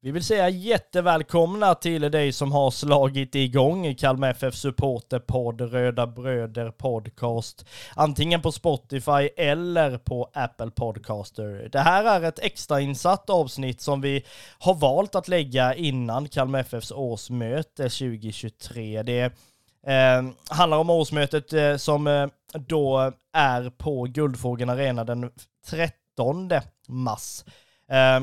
Vi 0.00 0.10
vill 0.10 0.24
säga 0.24 0.48
jättevälkomna 0.48 1.74
till 1.74 2.10
dig 2.10 2.32
som 2.32 2.52
har 2.52 2.70
slagit 2.70 3.34
igång 3.34 3.94
Kalmar 3.94 4.30
FF 4.30 4.54
Supporterpodd, 4.54 5.60
Röda 5.60 6.06
Bröder 6.06 6.70
Podcast, 6.70 7.66
antingen 7.94 8.42
på 8.42 8.52
Spotify 8.52 9.28
eller 9.36 9.98
på 9.98 10.30
Apple 10.34 10.70
Podcaster. 10.70 11.68
Det 11.72 11.78
här 11.78 12.04
är 12.04 12.28
ett 12.28 12.38
extrainsatt 12.38 13.30
avsnitt 13.30 13.80
som 13.80 14.00
vi 14.00 14.24
har 14.58 14.74
valt 14.74 15.14
att 15.14 15.28
lägga 15.28 15.74
innan 15.74 16.28
Kalmar 16.28 16.60
FFs 16.60 16.92
årsmöte 16.92 17.82
2023. 17.82 19.02
Det 19.02 19.22
eh, 19.86 20.22
handlar 20.50 20.78
om 20.78 20.90
årsmötet 20.90 21.52
eh, 21.52 21.76
som 21.76 22.06
eh, 22.06 22.26
då 22.52 23.12
är 23.32 23.70
på 23.70 24.04
Guldfågeln 24.04 24.70
Arena 24.70 25.04
den 25.04 25.30
13 25.66 26.50
mars. 26.88 27.44
Eh, 27.90 28.20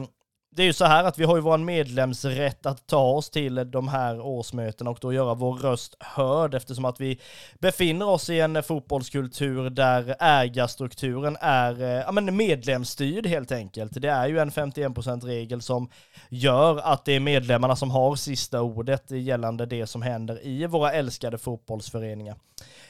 det 0.55 0.63
är 0.63 0.65
ju 0.65 0.73
så 0.73 0.85
här 0.85 1.03
att 1.03 1.19
vi 1.19 1.23
har 1.23 1.35
ju 1.35 1.41
vår 1.41 1.57
medlemsrätt 1.57 2.65
att 2.65 2.87
ta 2.87 3.01
oss 3.01 3.29
till 3.29 3.71
de 3.71 3.87
här 3.87 4.19
årsmötena 4.19 4.89
och 4.89 4.97
då 5.01 5.13
göra 5.13 5.33
vår 5.33 5.55
röst 5.55 5.95
hörd 5.99 6.53
eftersom 6.53 6.85
att 6.85 6.99
vi 6.99 7.19
befinner 7.59 8.07
oss 8.07 8.29
i 8.29 8.39
en 8.39 8.63
fotbollskultur 8.63 9.69
där 9.69 10.15
ägarstrukturen 10.19 11.37
är 11.41 11.81
eh, 11.81 11.87
ja, 11.87 12.11
men 12.11 12.37
medlemsstyrd 12.37 13.27
helt 13.27 13.51
enkelt. 13.51 14.01
Det 14.01 14.07
är 14.07 14.27
ju 14.27 14.39
en 14.39 14.51
51%-regel 14.51 15.61
som 15.61 15.89
gör 16.29 16.77
att 16.77 17.05
det 17.05 17.15
är 17.15 17.19
medlemmarna 17.19 17.75
som 17.75 17.91
har 17.91 18.15
sista 18.15 18.61
ordet 18.61 19.11
gällande 19.11 19.65
det 19.65 19.87
som 19.87 20.01
händer 20.01 20.45
i 20.45 20.65
våra 20.65 20.91
älskade 20.91 21.37
fotbollsföreningar. 21.37 22.35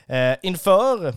Eh, 0.08 0.36
inför 0.44 1.13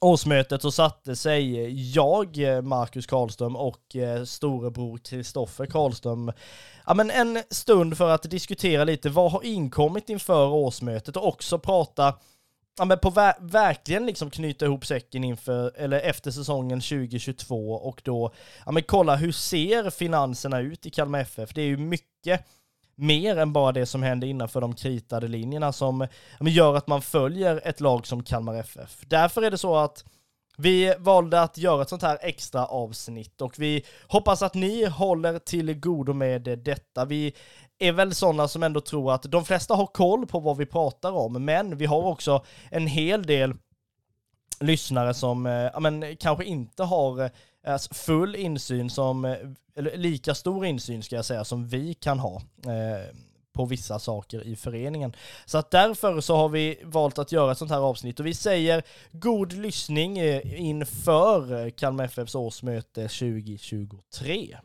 årsmötet 0.00 0.62
så 0.62 0.70
satte 0.70 1.16
sig 1.16 1.70
jag, 1.92 2.38
eh, 2.38 2.62
Marcus 2.62 3.06
Karlström 3.06 3.56
och 3.56 3.96
eh, 3.96 4.24
storebror 4.24 4.98
Kristoffer 4.98 5.66
Karlström 5.66 6.32
ja, 6.86 6.94
men 6.94 7.10
en 7.10 7.42
stund 7.50 7.96
för 7.96 8.10
att 8.10 8.30
diskutera 8.30 8.84
lite 8.84 9.08
vad 9.08 9.32
har 9.32 9.44
inkommit 9.44 10.10
inför 10.10 10.46
årsmötet 10.46 11.16
och 11.16 11.26
också 11.26 11.58
prata 11.58 12.14
ja, 12.78 12.84
men 12.84 12.98
på 12.98 13.10
ver 13.10 13.34
verkligen 13.40 14.06
liksom 14.06 14.30
knyta 14.30 14.64
ihop 14.64 14.86
säcken 14.86 15.24
inför, 15.24 15.72
eller 15.76 16.00
efter 16.00 16.30
säsongen 16.30 16.80
2022 16.80 17.72
och 17.72 18.00
då 18.04 18.32
ja, 18.66 18.72
men 18.72 18.82
kolla 18.82 19.16
hur 19.16 19.32
ser 19.32 19.90
finanserna 19.90 20.60
ut 20.60 20.86
i 20.86 20.90
Kalmar 20.90 21.20
FF? 21.20 21.54
Det 21.54 21.62
är 21.62 21.66
ju 21.66 21.76
mycket 21.76 22.46
mer 23.00 23.38
än 23.38 23.52
bara 23.52 23.72
det 23.72 23.86
som 23.86 24.02
händer 24.02 24.28
innanför 24.28 24.60
de 24.60 24.74
kritade 24.74 25.28
linjerna 25.28 25.72
som 25.72 26.06
gör 26.40 26.74
att 26.74 26.86
man 26.86 27.02
följer 27.02 27.60
ett 27.64 27.80
lag 27.80 28.06
som 28.06 28.22
Kalmar 28.22 28.54
FF. 28.54 29.00
Därför 29.06 29.42
är 29.42 29.50
det 29.50 29.58
så 29.58 29.76
att 29.76 30.04
vi 30.56 30.94
valde 30.98 31.42
att 31.42 31.58
göra 31.58 31.82
ett 31.82 31.88
sånt 31.88 32.02
här 32.02 32.18
extra 32.20 32.66
avsnitt 32.66 33.40
och 33.40 33.58
vi 33.58 33.84
hoppas 34.08 34.42
att 34.42 34.54
ni 34.54 34.84
håller 34.84 35.38
till 35.38 35.74
godo 35.74 36.12
med 36.12 36.42
detta. 36.42 37.04
Vi 37.04 37.32
är 37.78 37.92
väl 37.92 38.14
sådana 38.14 38.48
som 38.48 38.62
ändå 38.62 38.80
tror 38.80 39.12
att 39.12 39.22
de 39.22 39.44
flesta 39.44 39.74
har 39.74 39.86
koll 39.86 40.26
på 40.26 40.40
vad 40.40 40.56
vi 40.56 40.66
pratar 40.66 41.12
om, 41.12 41.44
men 41.44 41.76
vi 41.76 41.86
har 41.86 42.02
också 42.02 42.44
en 42.70 42.86
hel 42.86 43.22
del 43.22 43.54
lyssnare 44.60 45.14
som 45.14 45.46
eh, 45.46 45.80
men, 45.80 46.16
kanske 46.16 46.44
inte 46.44 46.82
har 46.82 47.24
eh, 47.24 47.30
Alltså, 47.66 47.94
full 47.94 48.36
insyn 48.36 48.90
som, 48.90 49.24
eh, 49.24 49.36
eller 49.76 49.96
lika 49.96 50.34
stor 50.34 50.66
insyn 50.66 51.02
ska 51.02 51.16
jag 51.16 51.24
säga, 51.24 51.44
som 51.44 51.68
vi 51.68 51.94
kan 51.94 52.18
ha 52.18 52.36
eh, 52.66 53.14
på 53.52 53.64
vissa 53.64 53.98
saker 53.98 54.46
i 54.46 54.56
föreningen. 54.56 55.16
Så 55.44 55.58
att 55.58 55.70
därför 55.70 56.20
så 56.20 56.36
har 56.36 56.48
vi 56.48 56.78
valt 56.84 57.18
att 57.18 57.32
göra 57.32 57.52
ett 57.52 57.58
sånt 57.58 57.70
här 57.70 57.78
avsnitt 57.78 58.20
och 58.20 58.26
vi 58.26 58.34
säger 58.34 58.82
god 59.12 59.52
lyssning 59.52 60.18
eh, 60.18 60.60
inför 60.60 61.70
Kalmar 61.70 62.04
FFs 62.04 62.34
årsmöte 62.34 63.02
2023. 63.02 64.56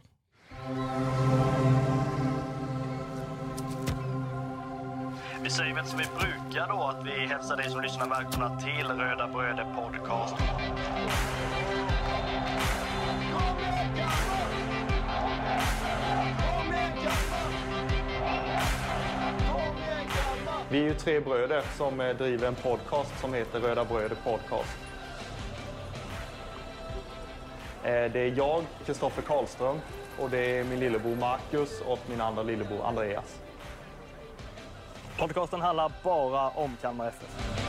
Vi 5.44 5.50
säger 5.52 5.76
väl 5.76 5.86
som 5.86 6.00
vi 6.00 6.06
brukar 6.06 6.68
då 6.68 6.84
att 6.84 7.06
vi 7.06 7.28
hälsar 7.28 7.58
dig 7.58 7.70
som 7.70 7.82
lyssnar 7.82 8.10
välkomna 8.10 8.60
till 8.60 8.88
Röda 8.88 9.28
Bröder 9.28 9.76
Podcast. 9.76 10.36
Vi 20.76 20.82
är 20.82 20.86
ju 20.86 20.94
tre 20.94 21.20
bröder 21.20 21.64
som 21.78 22.02
eh, 22.02 22.16
driver 22.16 22.48
en 22.48 22.56
podcast 22.56 23.20
som 23.22 23.34
heter 23.34 23.60
Röda 23.60 23.86
Bröder 23.86 24.16
Podcast. 24.16 24.78
Eh, 27.84 28.12
det 28.12 28.20
är 28.20 28.38
jag, 28.38 28.64
Kristoffer 28.86 29.22
Karlström, 29.22 29.80
och 30.20 30.30
det 30.30 30.60
är 30.60 30.64
min 30.64 30.80
lillebror 30.80 31.16
Marcus 31.16 31.82
och 31.82 32.00
min 32.10 32.22
andra 32.22 32.44
lillebror 32.44 32.86
Andreas. 32.86 33.42
Podcasten 35.18 35.62
handlar 35.62 35.92
bara 36.04 36.50
om 36.50 36.78
Kalmar 36.82 37.08
FF. 37.08 37.65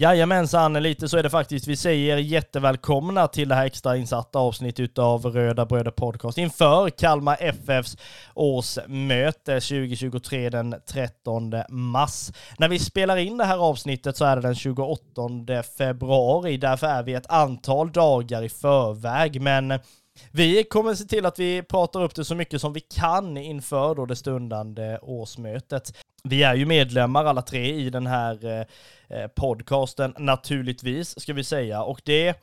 Jajamensan, 0.00 0.72
lite 0.72 1.08
så 1.08 1.16
är 1.16 1.22
det 1.22 1.30
faktiskt. 1.30 1.66
Vi 1.66 1.76
säger 1.76 2.16
jättevälkomna 2.16 3.28
till 3.28 3.48
det 3.48 3.54
här 3.54 3.66
extra 3.66 3.96
insatta 3.96 4.38
avsnittet 4.38 4.98
av 4.98 5.26
Röda 5.26 5.66
Bröder 5.66 5.90
Podcast 5.90 6.38
inför 6.38 6.90
Kalmar 6.90 7.36
FFs 7.40 7.96
årsmöte 8.34 9.60
2023 9.60 10.50
den 10.50 10.74
13 10.86 11.54
mars. 11.68 12.32
När 12.58 12.68
vi 12.68 12.78
spelar 12.78 13.16
in 13.16 13.36
det 13.36 13.44
här 13.44 13.58
avsnittet 13.58 14.16
så 14.16 14.24
är 14.24 14.36
det 14.36 14.42
den 14.42 14.54
28 14.54 15.02
februari, 15.78 16.56
därför 16.56 16.86
är 16.86 17.02
vi 17.02 17.14
ett 17.14 17.30
antal 17.30 17.92
dagar 17.92 18.42
i 18.42 18.48
förväg, 18.48 19.40
men 19.40 19.80
vi 20.30 20.64
kommer 20.64 20.94
se 20.94 21.04
till 21.04 21.26
att 21.26 21.38
vi 21.38 21.62
pratar 21.62 22.02
upp 22.02 22.14
det 22.14 22.24
så 22.24 22.34
mycket 22.34 22.60
som 22.60 22.72
vi 22.72 22.80
kan 22.80 23.36
inför 23.36 23.94
då 23.94 24.06
det 24.06 24.16
stundande 24.16 24.98
årsmötet. 25.02 25.92
Vi 26.24 26.42
är 26.42 26.54
ju 26.54 26.66
medlemmar 26.66 27.24
alla 27.24 27.42
tre 27.42 27.74
i 27.74 27.90
den 27.90 28.06
här 28.06 28.44
eh, 28.44 28.66
eh, 29.18 29.28
podcasten 29.28 30.14
naturligtvis, 30.18 31.20
ska 31.20 31.32
vi 31.32 31.44
säga, 31.44 31.82
och 31.82 32.00
det 32.04 32.36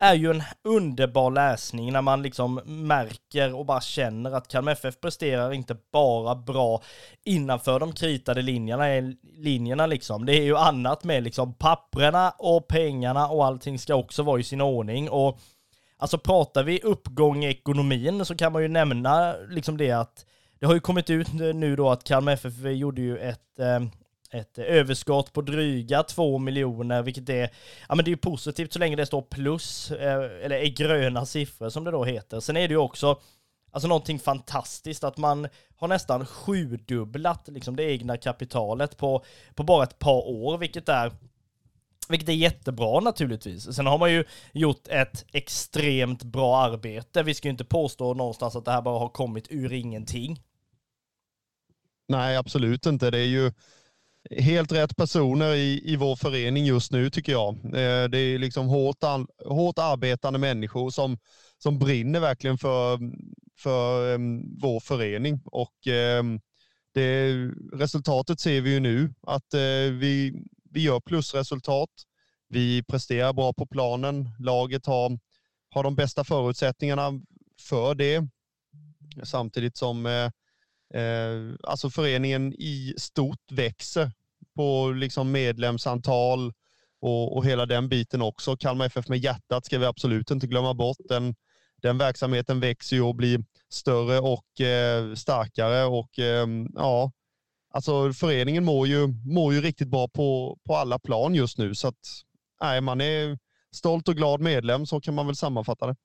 är 0.00 0.14
ju 0.14 0.30
en 0.30 0.42
underbar 0.64 1.30
läsning 1.30 1.92
när 1.92 2.02
man 2.02 2.22
liksom 2.22 2.60
märker 2.64 3.54
och 3.54 3.66
bara 3.66 3.80
känner 3.80 4.32
att 4.32 4.48
Kalmar 4.48 4.72
FF 4.72 5.00
presterar 5.00 5.52
inte 5.52 5.76
bara 5.92 6.34
bra 6.34 6.82
innanför 7.24 7.80
de 7.80 7.92
kritade 7.92 8.42
linjerna, 8.42 8.88
eh, 8.88 9.04
linjerna 9.36 9.86
liksom. 9.86 10.26
Det 10.26 10.32
är 10.32 10.42
ju 10.42 10.56
annat 10.56 11.04
med 11.04 11.22
liksom 11.22 11.54
papprena 11.54 12.30
och 12.38 12.68
pengarna 12.68 13.28
och 13.28 13.46
allting 13.46 13.78
ska 13.78 13.94
också 13.94 14.22
vara 14.22 14.40
i 14.40 14.44
sin 14.44 14.60
ordning 14.60 15.10
och 15.10 15.38
Alltså 16.00 16.18
pratar 16.18 16.62
vi 16.62 16.80
uppgång 16.80 17.44
i 17.44 17.48
ekonomin 17.48 18.24
så 18.24 18.36
kan 18.36 18.52
man 18.52 18.62
ju 18.62 18.68
nämna 18.68 19.34
liksom 19.48 19.76
det 19.76 19.92
att 19.92 20.24
det 20.58 20.66
har 20.66 20.74
ju 20.74 20.80
kommit 20.80 21.10
ut 21.10 21.32
nu 21.32 21.76
då 21.76 21.90
att 21.90 22.04
Kalmar 22.04 22.32
FF 22.32 22.54
gjorde 22.64 23.00
ju 23.00 23.18
ett, 23.18 23.58
eh, 23.58 23.80
ett 24.30 24.58
överskott 24.58 25.32
på 25.32 25.42
dryga 25.42 26.02
två 26.02 26.38
miljoner, 26.38 27.02
vilket 27.02 27.28
är, 27.28 27.50
ja 27.88 27.94
men 27.94 28.04
det 28.04 28.08
är 28.08 28.12
ju 28.12 28.16
positivt 28.16 28.72
så 28.72 28.78
länge 28.78 28.96
det 28.96 29.06
står 29.06 29.22
plus, 29.22 29.90
eh, 29.90 30.44
eller 30.44 30.56
är 30.56 30.66
gröna 30.66 31.26
siffror 31.26 31.68
som 31.68 31.84
det 31.84 31.90
då 31.90 32.04
heter. 32.04 32.40
Sen 32.40 32.56
är 32.56 32.68
det 32.68 32.72
ju 32.72 32.78
också, 32.78 33.20
alltså 33.70 33.88
någonting 33.88 34.18
fantastiskt 34.18 35.04
att 35.04 35.16
man 35.16 35.48
har 35.76 35.88
nästan 35.88 36.26
sjudubblat 36.26 37.48
liksom 37.48 37.76
det 37.76 37.84
egna 37.84 38.16
kapitalet 38.16 38.96
på, 38.96 39.24
på 39.54 39.62
bara 39.62 39.84
ett 39.84 39.98
par 39.98 40.28
år, 40.28 40.58
vilket 40.58 40.88
är 40.88 41.12
vilket 42.08 42.28
är 42.28 42.32
jättebra 42.32 43.00
naturligtvis. 43.00 43.76
Sen 43.76 43.86
har 43.86 43.98
man 43.98 44.12
ju 44.12 44.24
gjort 44.52 44.88
ett 44.88 45.24
extremt 45.32 46.22
bra 46.22 46.56
arbete. 46.56 47.22
Vi 47.22 47.34
ska 47.34 47.48
ju 47.48 47.50
inte 47.50 47.64
påstå 47.64 48.14
någonstans 48.14 48.56
att 48.56 48.64
det 48.64 48.70
här 48.70 48.82
bara 48.82 48.98
har 48.98 49.08
kommit 49.08 49.46
ur 49.50 49.72
ingenting. 49.72 50.40
Nej, 52.08 52.36
absolut 52.36 52.86
inte. 52.86 53.10
Det 53.10 53.18
är 53.18 53.26
ju 53.26 53.52
helt 54.30 54.72
rätt 54.72 54.96
personer 54.96 55.54
i, 55.54 55.92
i 55.92 55.96
vår 55.96 56.16
förening 56.16 56.66
just 56.66 56.92
nu 56.92 57.10
tycker 57.10 57.32
jag. 57.32 57.54
Eh, 57.64 58.08
det 58.08 58.18
är 58.18 58.38
liksom 58.38 58.66
hårt, 58.66 59.02
hårt 59.44 59.78
arbetande 59.78 60.38
människor 60.38 60.90
som, 60.90 61.18
som 61.58 61.78
brinner 61.78 62.20
verkligen 62.20 62.58
för, 62.58 62.98
för 63.58 64.14
um, 64.14 64.58
vår 64.60 64.80
förening. 64.80 65.40
Och 65.44 65.86
um, 66.20 66.40
det, 66.94 67.32
resultatet 67.72 68.40
ser 68.40 68.60
vi 68.60 68.70
ju 68.70 68.80
nu, 68.80 69.14
att 69.22 69.54
uh, 69.54 69.92
vi, 69.92 70.42
vi 70.70 70.82
gör 70.82 71.00
plusresultat. 71.00 71.90
Vi 72.48 72.82
presterar 72.82 73.32
bra 73.32 73.52
på 73.52 73.66
planen. 73.66 74.30
Laget 74.38 74.86
har, 74.86 75.18
har 75.70 75.82
de 75.82 75.96
bästa 75.96 76.24
förutsättningarna 76.24 77.20
för 77.60 77.94
det. 77.94 78.28
Samtidigt 79.24 79.76
som 79.76 80.06
eh, 80.06 80.30
Eh, 80.94 81.54
alltså 81.62 81.90
föreningen 81.90 82.54
i 82.58 82.94
stort 82.98 83.52
växer 83.52 84.12
på 84.56 84.88
liksom 84.90 85.32
medlemsantal 85.32 86.52
och, 87.00 87.36
och 87.36 87.46
hela 87.46 87.66
den 87.66 87.88
biten 87.88 88.22
också. 88.22 88.56
Kalmar 88.56 88.86
FF 88.86 89.08
med 89.08 89.18
hjärtat 89.18 89.66
ska 89.66 89.78
vi 89.78 89.86
absolut 89.86 90.30
inte 90.30 90.46
glömma 90.46 90.74
bort. 90.74 90.96
Den, 91.08 91.34
den 91.82 91.98
verksamheten 91.98 92.60
växer 92.60 92.96
ju 92.96 93.02
och 93.02 93.14
blir 93.14 93.44
större 93.72 94.18
och 94.18 94.60
eh, 94.60 95.14
starkare 95.14 95.84
och 95.84 96.18
eh, 96.18 96.46
ja, 96.74 97.12
alltså 97.70 98.12
föreningen 98.12 98.64
mår 98.64 98.86
ju, 98.86 99.06
mår 99.24 99.54
ju 99.54 99.60
riktigt 99.60 99.88
bra 99.88 100.08
på, 100.08 100.58
på 100.66 100.76
alla 100.76 100.98
plan 100.98 101.34
just 101.34 101.58
nu. 101.58 101.74
Så 101.74 101.88
att, 101.88 102.22
nej, 102.60 102.80
man 102.80 103.00
är 103.00 103.38
stolt 103.76 104.08
och 104.08 104.16
glad 104.16 104.40
medlem, 104.40 104.86
så 104.86 105.00
kan 105.00 105.14
man 105.14 105.26
väl 105.26 105.36
sammanfatta 105.36 105.86
det. 105.86 105.96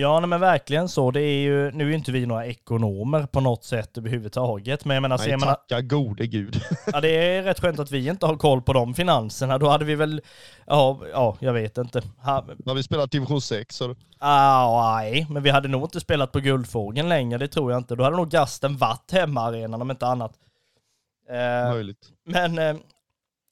Ja, 0.00 0.20
nej, 0.20 0.28
men 0.28 0.40
verkligen 0.40 0.88
så. 0.88 1.10
Det 1.10 1.20
är 1.20 1.40
ju, 1.40 1.70
nu 1.70 1.90
är 1.90 1.94
inte 1.94 2.12
vi 2.12 2.26
några 2.26 2.46
ekonomer 2.46 3.26
på 3.26 3.40
något 3.40 3.64
sätt 3.64 3.98
överhuvudtaget. 3.98 4.84
Men 4.84 4.94
jag 4.94 5.02
menar, 5.02 5.18
Nej, 5.18 5.40
tacka 5.40 5.80
gode 5.80 6.26
gud. 6.26 6.60
ja, 6.92 7.00
det 7.00 7.08
är 7.08 7.42
rätt 7.42 7.60
skönt 7.60 7.78
att 7.78 7.90
vi 7.90 8.08
inte 8.08 8.26
har 8.26 8.36
koll 8.36 8.62
på 8.62 8.72
de 8.72 8.94
finanserna. 8.94 9.58
Då 9.58 9.68
hade 9.68 9.84
vi 9.84 9.94
väl, 9.94 10.20
ja, 10.66 11.00
ja 11.12 11.36
jag 11.40 11.52
vet 11.52 11.78
inte. 11.78 12.02
Ha, 12.22 12.44
När 12.58 12.74
vi 12.74 12.82
spelat 12.82 13.10
division 13.10 13.40
6. 13.40 13.76
Så... 13.76 13.94
Ah, 14.18 14.96
nej, 14.96 15.26
men 15.30 15.42
vi 15.42 15.50
hade 15.50 15.68
nog 15.68 15.84
inte 15.84 16.00
spelat 16.00 16.32
på 16.32 16.40
Guldfågeln 16.40 17.08
längre, 17.08 17.38
det 17.38 17.48
tror 17.48 17.72
jag 17.72 17.80
inte. 17.80 17.94
Då 17.94 18.04
hade 18.04 18.16
nog 18.16 18.30
gasten 18.30 18.76
varit 18.76 19.12
hemmaarenan 19.12 19.82
om 19.82 19.90
inte 19.90 20.06
annat. 20.06 20.32
Eh, 21.30 21.72
Möjligt. 21.72 22.08
Men 22.26 22.58
eh, 22.58 22.76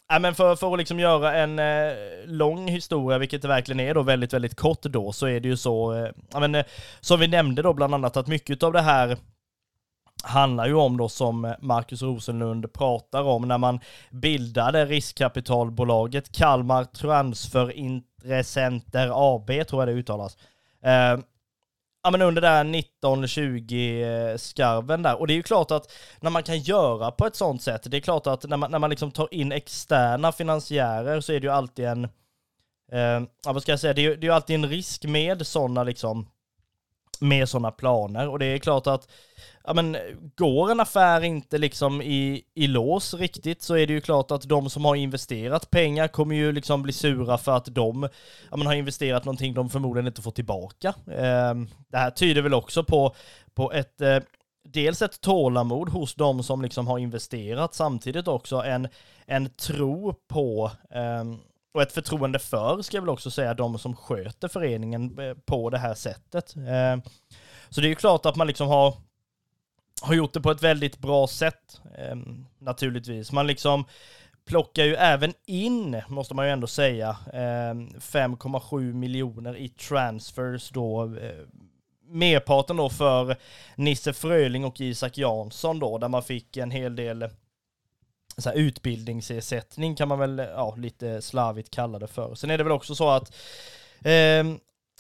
Ja, 0.09 0.19
men 0.19 0.35
för, 0.35 0.57
för 0.57 0.73
att 0.73 0.79
liksom 0.79 1.01
göra 1.01 1.35
en 1.35 1.59
eh, 1.59 1.95
lång 2.27 2.69
historia, 2.69 3.19
vilket 3.19 3.43
det 3.43 3.49
verkligen 3.49 3.81
är 3.81 3.95
då 3.95 4.03
väldigt, 4.03 4.33
väldigt 4.33 4.57
kort 4.57 4.83
då, 4.83 5.13
så 5.13 5.27
är 5.27 5.41
det 5.41 5.49
ju 5.49 5.57
så, 5.57 5.95
eh, 5.95 6.11
ja, 6.33 6.41
men, 6.41 6.55
eh, 6.55 6.65
som 7.01 7.21
vi 7.21 7.29
nämnde 7.29 7.63
då 7.63 7.73
bland 7.73 7.95
annat, 7.95 8.17
att 8.17 8.27
mycket 8.27 8.63
av 8.63 8.73
det 8.73 8.81
här 8.81 9.17
handlar 10.25 10.67
ju 10.67 10.75
om 10.75 10.97
då 10.97 11.09
som 11.09 11.55
Marcus 11.61 12.03
Rosenlund 12.03 12.73
pratar 12.73 13.23
om 13.23 13.49
när 13.49 13.59
man 13.59 13.81
bildade 14.11 14.87
riskkapitalbolaget 14.87 16.33
Kalmar 16.33 16.85
Transfer 16.85 17.73
Intressenter 17.73 19.35
AB, 19.35 19.67
tror 19.69 19.83
jag 19.83 19.89
det 19.89 20.01
uttalas. 20.01 20.37
Eh, 20.83 21.19
Ja, 22.07 22.11
men 22.11 22.23
under 22.23 22.43
där 22.43 22.65
19-20 22.65 24.37
skarven 24.37 25.03
där. 25.03 25.21
Och 25.21 25.27
det 25.27 25.33
är 25.33 25.37
ju 25.37 25.43
klart 25.43 25.71
att 25.71 25.93
när 26.21 26.31
man 26.31 26.43
kan 26.43 26.59
göra 26.59 27.11
på 27.11 27.27
ett 27.27 27.37
sånt 27.37 27.63
sätt, 27.63 27.83
det 27.91 27.97
är 27.97 28.01
klart 28.01 28.27
att 28.27 28.45
när 28.45 28.57
man, 28.57 28.71
när 28.71 28.79
man 28.79 28.91
liksom 28.91 29.11
tar 29.11 29.35
in 29.35 29.53
externa 29.53 30.33
finansiärer 30.33 31.21
så 31.21 31.33
är 31.33 31.41
det 31.41 31.47
ju 31.47 31.53
alltid 31.53 31.85
en, 31.85 32.05
eh, 32.93 33.23
ja 33.45 33.53
vad 33.53 33.63
ska 33.63 33.73
jag 33.73 33.81
säga, 33.81 33.93
det 33.93 34.07
är 34.07 34.17
det 34.17 34.25
är 34.25 34.29
ju 34.29 34.35
alltid 34.35 34.55
en 34.55 34.69
risk 34.69 35.05
med 35.05 35.47
sådana 35.47 35.83
liksom, 35.83 36.27
med 37.21 37.49
sådana 37.49 37.71
planer. 37.71 38.29
Och 38.29 38.39
det 38.39 38.47
är 38.47 38.59
klart 38.59 38.87
att 38.87 39.09
ja, 39.65 39.75
men, 39.75 39.97
går 40.37 40.71
en 40.71 40.81
affär 40.81 41.25
inte 41.25 41.59
liksom 41.59 42.03
i, 42.03 42.43
i 42.55 42.67
lås 42.67 43.15
riktigt 43.15 43.63
så 43.63 43.77
är 43.77 43.87
det 43.87 43.93
ju 43.93 44.01
klart 44.01 44.31
att 44.31 44.49
de 44.49 44.71
som 44.71 44.85
har 44.85 44.95
investerat 44.95 45.71
pengar 45.71 46.09
kommer 46.09 46.37
ju 46.37 46.53
liksom 46.53 46.83
bli 46.83 46.93
sura 46.93 47.39
för 47.39 47.57
att 47.57 47.75
de 47.75 48.09
ja, 48.51 48.57
men, 48.57 48.67
har 48.67 48.75
investerat 48.75 49.25
någonting 49.25 49.55
de 49.55 49.71
förmodligen 49.71 50.07
inte 50.07 50.23
får 50.23 50.31
tillbaka. 50.31 50.89
Eh, 51.07 51.55
det 51.89 51.99
här 51.99 52.11
tyder 52.11 52.43
väl 52.43 52.55
också 52.55 52.85
på, 52.85 53.15
på 53.55 53.73
ett 53.73 54.01
eh, 54.01 54.19
dels 54.73 55.03
ett 55.03 55.21
tålamod 55.21 55.89
hos 55.89 56.15
de 56.15 56.43
som 56.43 56.63
liksom 56.63 56.87
har 56.87 56.99
investerat, 56.99 57.75
samtidigt 57.75 58.29
också 58.29 58.57
en, 58.57 58.89
en 59.27 59.51
tro 59.51 60.15
på 60.29 60.71
eh, 60.91 61.25
och 61.77 61.83
ett 61.83 61.93
förtroende 61.93 62.39
för, 62.39 62.83
ska 62.83 62.97
jag 62.97 63.03
väl 63.03 63.11
också 63.11 63.31
säga, 63.31 63.55
de 63.55 63.79
som 63.79 63.97
sköter 63.97 64.49
föreningen 64.49 65.19
eh, 65.19 65.35
på 65.35 65.71
det 65.71 65.79
här 65.79 65.95
sättet. 65.95 66.57
Eh, 66.57 67.11
så 67.69 67.81
det 67.81 67.87
är 67.87 67.89
ju 67.89 67.95
klart 67.95 68.27
att 68.27 68.37
man 68.37 68.47
liksom 68.47 68.69
har 68.69 68.95
har 70.03 70.15
gjort 70.15 70.33
det 70.33 70.41
på 70.41 70.51
ett 70.51 70.63
väldigt 70.63 70.99
bra 70.99 71.27
sätt, 71.27 71.81
ehm, 71.99 72.47
naturligtvis. 72.59 73.33
Man 73.33 73.47
liksom 73.47 73.85
plockar 74.47 74.85
ju 74.85 74.95
även 74.95 75.35
in, 75.47 76.03
måste 76.09 76.35
man 76.35 76.47
ju 76.47 76.53
ändå 76.53 76.67
säga, 76.67 77.17
ehm, 77.33 78.01
5,7 78.01 78.93
miljoner 78.93 79.57
i 79.57 79.69
transfers 79.69 80.71
då. 80.71 81.05
Eh, 81.05 81.47
merparten 82.09 82.77
då 82.77 82.89
för 82.89 83.37
Nisse 83.75 84.13
Fröling 84.13 84.65
och 84.65 84.81
Isak 84.81 85.19
Jansson 85.19 85.79
då, 85.79 85.99
där 85.99 86.09
man 86.09 86.23
fick 86.23 86.57
en 86.57 86.71
hel 86.71 86.97
del 86.97 87.29
så 88.39 88.49
här 88.49 88.57
utbildningsersättning 88.57 89.97
kan 89.97 90.09
man 90.09 90.19
väl 90.19 90.39
ja, 90.39 90.75
lite 90.77 91.23
slarvigt 91.23 91.71
kalla 91.71 91.99
det 91.99 92.07
för. 92.07 92.35
Sen 92.35 92.51
är 92.51 92.59
det 92.59 92.65
väl 92.65 92.73
också 92.73 92.95
så 92.95 93.09
att 93.11 93.35
eh, 94.05 94.13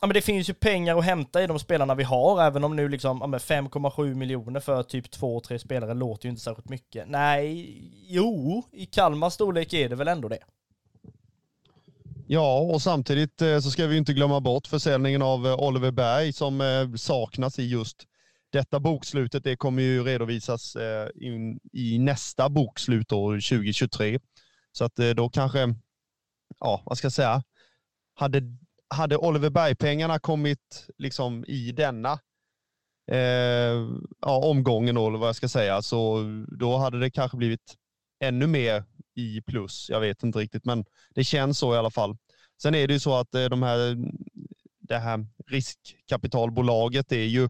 ja, 0.00 0.06
men 0.06 0.14
det 0.14 0.22
finns 0.22 0.50
ju 0.50 0.54
pengar 0.54 0.98
att 0.98 1.04
hämta 1.04 1.42
i 1.42 1.46
de 1.46 1.58
spelarna 1.58 1.94
vi 1.94 2.04
har, 2.04 2.42
även 2.42 2.64
om 2.64 2.76
nu 2.76 2.88
liksom 2.88 3.18
ja, 3.20 3.38
5,7 3.38 4.14
miljoner 4.14 4.60
för 4.60 4.82
typ 4.82 5.10
två, 5.10 5.40
tre 5.40 5.58
spelare 5.58 5.94
låter 5.94 6.26
ju 6.26 6.30
inte 6.30 6.42
särskilt 6.42 6.68
mycket. 6.68 7.08
Nej, 7.08 7.74
jo, 8.08 8.62
i 8.72 8.86
Kalmars 8.86 9.32
storlek 9.32 9.72
är 9.72 9.88
det 9.88 9.96
väl 9.96 10.08
ändå 10.08 10.28
det. 10.28 10.42
Ja, 12.26 12.58
och 12.58 12.82
samtidigt 12.82 13.42
eh, 13.42 13.58
så 13.60 13.70
ska 13.70 13.86
vi 13.86 13.96
inte 13.96 14.12
glömma 14.12 14.40
bort 14.40 14.66
försäljningen 14.66 15.22
av 15.22 15.46
eh, 15.46 15.58
Oliver 15.58 15.90
Berg 15.90 16.32
som 16.32 16.60
eh, 16.60 16.94
saknas 16.96 17.58
i 17.58 17.68
just 17.68 18.06
detta 18.56 18.80
bokslutet. 18.80 19.44
Det 19.44 19.56
kommer 19.56 19.82
ju 19.82 20.04
redovisas 20.04 20.76
eh, 20.76 21.08
i 21.72 21.98
nästa 21.98 22.48
bokslut 22.48 23.12
år 23.12 23.34
2023. 23.34 24.18
Så 24.72 24.84
att 24.84 24.98
eh, 24.98 25.10
då 25.10 25.28
kanske, 25.28 25.74
ja, 26.60 26.82
vad 26.84 26.98
ska 26.98 27.04
jag 27.04 27.12
säga, 27.12 27.42
hade 28.14 28.42
hade 28.88 29.16
Oliver 29.16 29.50
Berg-pengarna 29.50 30.18
kommit 30.18 30.86
liksom 30.98 31.44
i 31.48 31.72
denna 31.72 32.12
eh, 33.12 33.86
ja, 34.20 34.36
omgången, 34.44 34.96
eller 34.96 35.18
vad 35.18 35.28
jag 35.28 35.36
ska 35.36 35.48
säga, 35.48 35.82
så 35.82 36.24
då 36.58 36.76
hade 36.76 37.00
det 37.00 37.10
kanske 37.10 37.36
blivit 37.36 37.74
ännu 38.20 38.46
mer 38.46 38.84
i 39.14 39.42
plus. 39.42 39.86
Jag 39.90 40.00
vet 40.00 40.22
inte 40.22 40.38
riktigt, 40.38 40.64
men 40.64 40.84
det 41.14 41.24
känns 41.24 41.58
så 41.58 41.74
i 41.74 41.78
alla 41.78 41.90
fall. 41.90 42.16
Sen 42.62 42.74
är 42.74 42.86
det 42.86 42.94
ju 42.94 43.00
så 43.00 43.14
att 43.14 43.34
eh, 43.34 43.44
de 43.44 43.62
här, 43.62 43.96
det 44.80 44.98
här 44.98 45.26
riskkapitalbolaget 45.46 47.12
är 47.12 47.24
ju, 47.24 47.48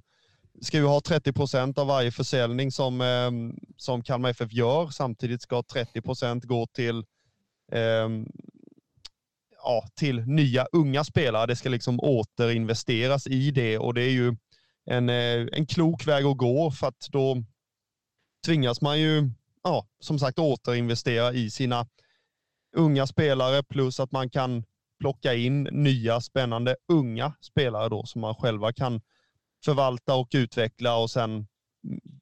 ska 0.60 0.76
ju 0.76 0.84
ha 0.84 1.00
30 1.00 1.32
procent 1.32 1.78
av 1.78 1.86
varje 1.86 2.10
försäljning 2.10 2.72
som, 2.72 3.00
eh, 3.00 3.30
som 3.76 4.02
Kalmar 4.02 4.30
FF 4.30 4.52
gör. 4.52 4.88
Samtidigt 4.88 5.42
ska 5.42 5.62
30 5.62 6.02
procent 6.02 6.44
gå 6.44 6.66
till 6.66 7.04
eh, 7.72 8.08
ja, 9.62 9.88
till 9.94 10.20
nya 10.26 10.66
unga 10.72 11.04
spelare. 11.04 11.46
Det 11.46 11.56
ska 11.56 11.68
liksom 11.68 12.00
återinvesteras 12.00 13.26
i 13.26 13.50
det 13.50 13.78
och 13.78 13.94
det 13.94 14.02
är 14.02 14.10
ju 14.10 14.36
en, 14.90 15.08
eh, 15.08 15.46
en 15.52 15.66
klok 15.66 16.06
väg 16.06 16.24
att 16.24 16.36
gå 16.36 16.70
för 16.70 16.86
att 16.86 17.08
då 17.10 17.42
tvingas 18.46 18.80
man 18.80 19.00
ju, 19.00 19.30
ja, 19.62 19.86
som 20.00 20.18
sagt 20.18 20.38
återinvestera 20.38 21.32
i 21.32 21.50
sina 21.50 21.86
unga 22.76 23.06
spelare 23.06 23.62
plus 23.62 24.00
att 24.00 24.12
man 24.12 24.30
kan 24.30 24.64
plocka 25.00 25.34
in 25.34 25.62
nya 25.62 26.20
spännande 26.20 26.76
unga 26.88 27.32
spelare 27.40 27.88
då 27.88 28.04
som 28.04 28.20
man 28.20 28.34
själva 28.34 28.72
kan 28.72 29.00
förvalta 29.64 30.14
och 30.14 30.28
utveckla 30.34 30.96
och 30.96 31.10
sen 31.10 31.46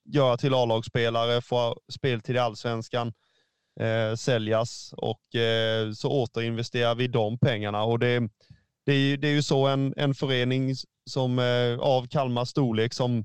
göra 0.05 0.37
till 0.37 0.55
A-lagsspelare, 0.55 1.41
få 1.41 1.81
speltid 1.93 2.37
i 2.37 2.39
allsvenskan 2.39 3.13
eh, 3.81 4.17
säljas 4.17 4.95
och 4.97 5.35
eh, 5.35 5.93
så 5.93 6.11
återinvesterar 6.11 6.95
vi 6.95 7.09
de 7.09 7.39
pengarna. 7.39 7.83
Och 7.83 7.99
det, 7.99 8.29
det, 8.87 8.93
är, 8.93 9.17
det 9.17 9.29
är 9.29 9.33
ju 9.33 9.43
så 9.43 9.67
en, 9.67 9.95
en 9.97 10.15
förening 10.15 10.75
som, 11.11 11.39
eh, 11.39 11.79
av 11.79 12.07
Kalmars 12.07 12.49
storlek 12.49 12.95
som, 12.95 13.25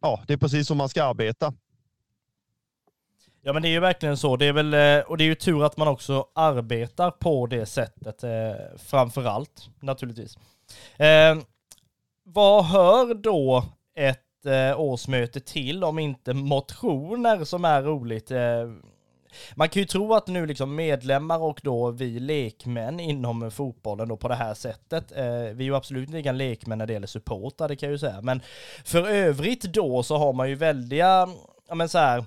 ja, 0.00 0.22
det 0.26 0.32
är 0.32 0.38
precis 0.38 0.66
som 0.66 0.76
man 0.76 0.88
ska 0.88 1.04
arbeta. 1.04 1.54
Ja 3.46 3.52
men 3.52 3.62
det 3.62 3.68
är 3.68 3.72
ju 3.72 3.80
verkligen 3.80 4.16
så. 4.16 4.36
Det 4.36 4.46
är 4.46 4.52
väl, 4.52 4.74
eh, 4.74 5.10
och 5.10 5.16
det 5.18 5.24
är 5.24 5.26
ju 5.26 5.34
tur 5.34 5.64
att 5.64 5.76
man 5.76 5.88
också 5.88 6.26
arbetar 6.34 7.10
på 7.10 7.46
det 7.46 7.66
sättet 7.66 8.24
eh, 8.24 8.30
framför 8.78 9.24
allt 9.24 9.68
naturligtvis. 9.80 10.36
Eh, 10.96 11.36
vad 12.24 12.64
hör 12.64 13.14
då 13.14 13.64
ett 13.96 14.46
eh, 14.46 14.80
årsmöte 14.80 15.40
till 15.40 15.84
om 15.84 15.98
inte 15.98 16.34
motioner 16.34 17.44
som 17.44 17.64
är 17.64 17.82
roligt? 17.82 18.30
Eh, 18.30 18.70
man 19.54 19.68
kan 19.68 19.82
ju 19.82 19.86
tro 19.86 20.14
att 20.14 20.26
nu 20.26 20.46
liksom 20.46 20.74
medlemmar 20.74 21.38
och 21.38 21.60
då 21.62 21.90
vi 21.90 22.20
lekmän 22.20 23.00
inom 23.00 23.50
fotbollen 23.50 24.08
då 24.08 24.16
på 24.16 24.28
det 24.28 24.34
här 24.34 24.54
sättet, 24.54 25.12
eh, 25.12 25.24
vi 25.24 25.64
är 25.64 25.68
ju 25.68 25.76
absolut 25.76 26.14
inga 26.14 26.32
lekmän 26.32 26.78
när 26.78 26.86
det 26.86 26.92
gäller 26.92 27.06
supportrar, 27.06 27.68
det 27.68 27.76
kan 27.76 27.86
jag 27.86 27.92
ju 27.92 27.98
säga, 27.98 28.20
men 28.20 28.40
för 28.84 29.08
övrigt 29.08 29.62
då 29.62 30.02
så 30.02 30.16
har 30.16 30.32
man 30.32 30.48
ju 30.48 30.54
väldiga, 30.54 31.28
ja 31.68 31.74
men 31.74 31.88
så 31.88 31.98
här, 31.98 32.24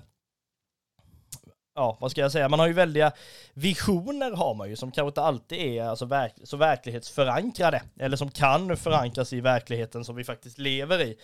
ja, 1.78 1.96
vad 2.00 2.10
ska 2.10 2.20
jag 2.20 2.32
säga, 2.32 2.48
man 2.48 2.60
har 2.60 2.66
ju 2.66 2.72
väldiga 2.72 3.12
visioner 3.54 4.30
har 4.30 4.54
man 4.54 4.68
ju 4.68 4.76
som 4.76 4.90
kanske 4.90 5.08
inte 5.08 5.22
alltid 5.22 5.58
är 5.58 5.82
alltså 5.82 6.04
verk 6.04 6.32
så 6.44 6.56
verklighetsförankrade, 6.56 7.82
eller 8.00 8.16
som 8.16 8.30
kan 8.30 8.76
förankras 8.76 9.32
i 9.32 9.40
verkligheten 9.40 10.04
som 10.04 10.16
vi 10.16 10.24
faktiskt 10.24 10.58
lever 10.58 11.00
i. 11.00 11.16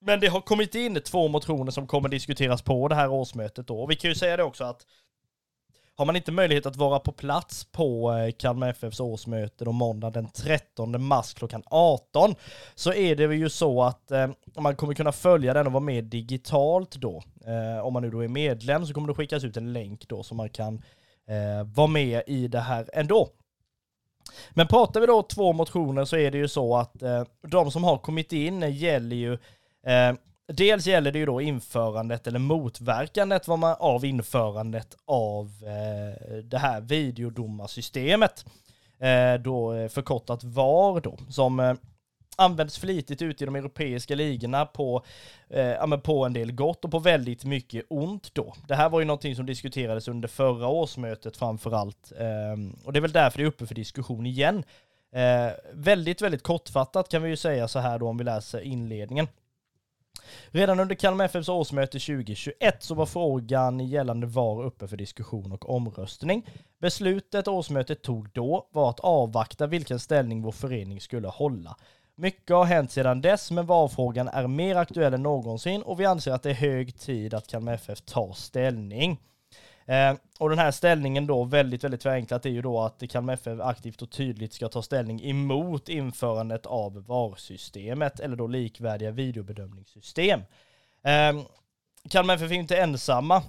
Men 0.00 0.20
det 0.20 0.26
har 0.26 0.40
kommit 0.40 0.74
in 0.74 1.00
två 1.00 1.28
motioner 1.28 1.70
som 1.70 1.86
kommer 1.86 2.08
diskuteras 2.08 2.62
på 2.62 2.88
det 2.88 2.94
här 2.94 3.10
årsmötet 3.10 3.66
då. 3.66 3.82
Och 3.82 3.90
vi 3.90 3.96
kan 3.96 4.10
ju 4.10 4.14
säga 4.14 4.36
det 4.36 4.42
också 4.42 4.64
att 4.64 4.86
har 5.96 6.04
man 6.04 6.16
inte 6.16 6.32
möjlighet 6.32 6.66
att 6.66 6.76
vara 6.76 6.98
på 6.98 7.12
plats 7.12 7.64
på 7.64 8.12
eh, 8.12 8.32
Kalmar 8.32 8.68
FFs 8.68 9.00
årsmöte 9.00 9.64
då 9.64 9.72
måndag 9.72 10.10
den 10.10 10.28
13 10.28 11.04
mars 11.04 11.34
klockan 11.34 11.62
18 11.66 12.34
så 12.74 12.92
är 12.92 13.16
det 13.16 13.36
ju 13.36 13.48
så 13.50 13.82
att 13.82 14.10
eh, 14.10 14.28
man 14.58 14.76
kommer 14.76 14.94
kunna 14.94 15.12
följa 15.12 15.54
den 15.54 15.66
och 15.66 15.72
vara 15.72 15.84
med 15.84 16.04
digitalt 16.04 16.96
då. 16.96 17.22
Eh, 17.46 17.86
om 17.86 17.92
man 17.92 18.02
nu 18.02 18.10
då 18.10 18.24
är 18.24 18.28
medlem 18.28 18.86
så 18.86 18.94
kommer 18.94 19.08
det 19.08 19.14
skickas 19.14 19.44
ut 19.44 19.56
en 19.56 19.72
länk 19.72 20.08
då 20.08 20.22
så 20.22 20.34
man 20.34 20.48
kan 20.48 20.82
eh, 21.28 21.66
vara 21.74 21.86
med 21.86 22.22
i 22.26 22.48
det 22.48 22.60
här 22.60 22.90
ändå. 22.92 23.28
Men 24.50 24.66
pratar 24.66 25.00
vi 25.00 25.06
då 25.06 25.22
två 25.22 25.52
motioner 25.52 26.04
så 26.04 26.16
är 26.16 26.30
det 26.30 26.38
ju 26.38 26.48
så 26.48 26.76
att 26.76 27.02
eh, 27.02 27.24
de 27.48 27.70
som 27.70 27.84
har 27.84 27.98
kommit 27.98 28.32
in 28.32 28.62
gäller 28.70 29.16
ju 29.16 29.38
Eh, 29.86 30.14
dels 30.46 30.86
gäller 30.86 31.12
det 31.12 31.18
ju 31.18 31.26
då 31.26 31.40
införandet 31.40 32.26
eller 32.26 32.38
motverkandet 32.38 33.48
vad 33.48 33.58
man, 33.58 33.76
av 33.78 34.04
införandet 34.04 34.96
av 35.04 35.46
eh, 35.62 36.34
det 36.42 36.58
här 36.58 36.80
videodomarsystemet. 36.80 38.44
Eh, 38.98 39.34
då 39.34 39.72
eh, 39.72 39.88
förkortat 39.88 40.44
VAR 40.44 41.00
då, 41.00 41.18
som 41.28 41.60
eh, 41.60 41.74
används 42.36 42.78
flitigt 42.78 43.22
ute 43.22 43.44
i 43.44 43.46
de 43.46 43.56
europeiska 43.56 44.14
ligorna 44.14 44.66
på, 44.66 45.04
eh, 45.50 45.60
ja, 45.60 45.98
på 46.04 46.24
en 46.24 46.32
del 46.32 46.52
gott 46.52 46.84
och 46.84 46.90
på 46.90 46.98
väldigt 46.98 47.44
mycket 47.44 47.84
ont 47.88 48.34
då. 48.34 48.54
Det 48.68 48.74
här 48.74 48.88
var 48.88 49.00
ju 49.00 49.06
någonting 49.06 49.36
som 49.36 49.46
diskuterades 49.46 50.08
under 50.08 50.28
förra 50.28 50.68
årsmötet 50.68 51.36
framför 51.36 51.72
allt. 51.72 52.12
Eh, 52.18 52.84
och 52.84 52.92
det 52.92 52.98
är 52.98 53.00
väl 53.00 53.12
därför 53.12 53.38
det 53.38 53.44
är 53.44 53.48
uppe 53.48 53.66
för 53.66 53.74
diskussion 53.74 54.26
igen. 54.26 54.64
Eh, 55.12 55.52
väldigt, 55.72 56.22
väldigt 56.22 56.42
kortfattat 56.42 57.08
kan 57.08 57.22
vi 57.22 57.28
ju 57.28 57.36
säga 57.36 57.68
så 57.68 57.78
här 57.78 57.98
då 57.98 58.08
om 58.08 58.18
vi 58.18 58.24
läser 58.24 58.60
inledningen. 58.60 59.28
Redan 60.50 60.80
under 60.80 60.94
Kalmar 60.94 61.24
FFs 61.24 61.48
årsmöte 61.48 61.98
2021 61.98 62.82
så 62.82 62.94
var 62.94 63.06
frågan 63.06 63.80
gällande 63.80 64.26
VAR 64.26 64.64
uppe 64.64 64.88
för 64.88 64.96
diskussion 64.96 65.52
och 65.52 65.70
omröstning. 65.70 66.46
Beslutet 66.78 67.48
årsmötet 67.48 68.02
tog 68.02 68.30
då 68.32 68.68
var 68.72 68.90
att 68.90 69.00
avvakta 69.00 69.66
vilken 69.66 70.00
ställning 70.00 70.42
vår 70.42 70.52
förening 70.52 71.00
skulle 71.00 71.28
hålla. 71.28 71.76
Mycket 72.16 72.56
har 72.56 72.64
hänt 72.64 72.92
sedan 72.92 73.20
dess, 73.20 73.50
men 73.50 73.66
VAR-frågan 73.66 74.28
är 74.28 74.46
mer 74.46 74.76
aktuell 74.76 75.14
än 75.14 75.22
någonsin 75.22 75.82
och 75.82 76.00
vi 76.00 76.04
anser 76.04 76.32
att 76.32 76.42
det 76.42 76.50
är 76.50 76.54
hög 76.54 76.98
tid 76.98 77.34
att 77.34 77.46
Kalmar 77.46 77.74
FF 77.74 78.00
tar 78.00 78.32
ställning. 78.32 79.20
Eh, 79.86 80.14
och 80.38 80.50
den 80.50 80.58
här 80.58 80.70
ställningen 80.70 81.26
då, 81.26 81.44
väldigt, 81.44 81.84
väldigt 81.84 82.02
förenklat, 82.02 82.46
är 82.46 82.50
ju 82.50 82.62
då 82.62 82.80
att 82.80 83.02
Kalmar 83.10 83.34
FF 83.34 83.60
aktivt 83.60 84.02
och 84.02 84.10
tydligt 84.10 84.52
ska 84.52 84.68
ta 84.68 84.82
ställning 84.82 85.24
emot 85.24 85.88
införandet 85.88 86.66
av 86.66 87.04
VAR-systemet, 87.06 88.20
eller 88.20 88.36
då 88.36 88.46
likvärdiga 88.46 89.10
videobedömningssystem. 89.10 90.40
Eh, 91.04 91.42
Kalmar 92.10 92.34
FF 92.34 92.50
är 92.50 92.54
inte 92.54 92.76
ensamma 92.76 93.42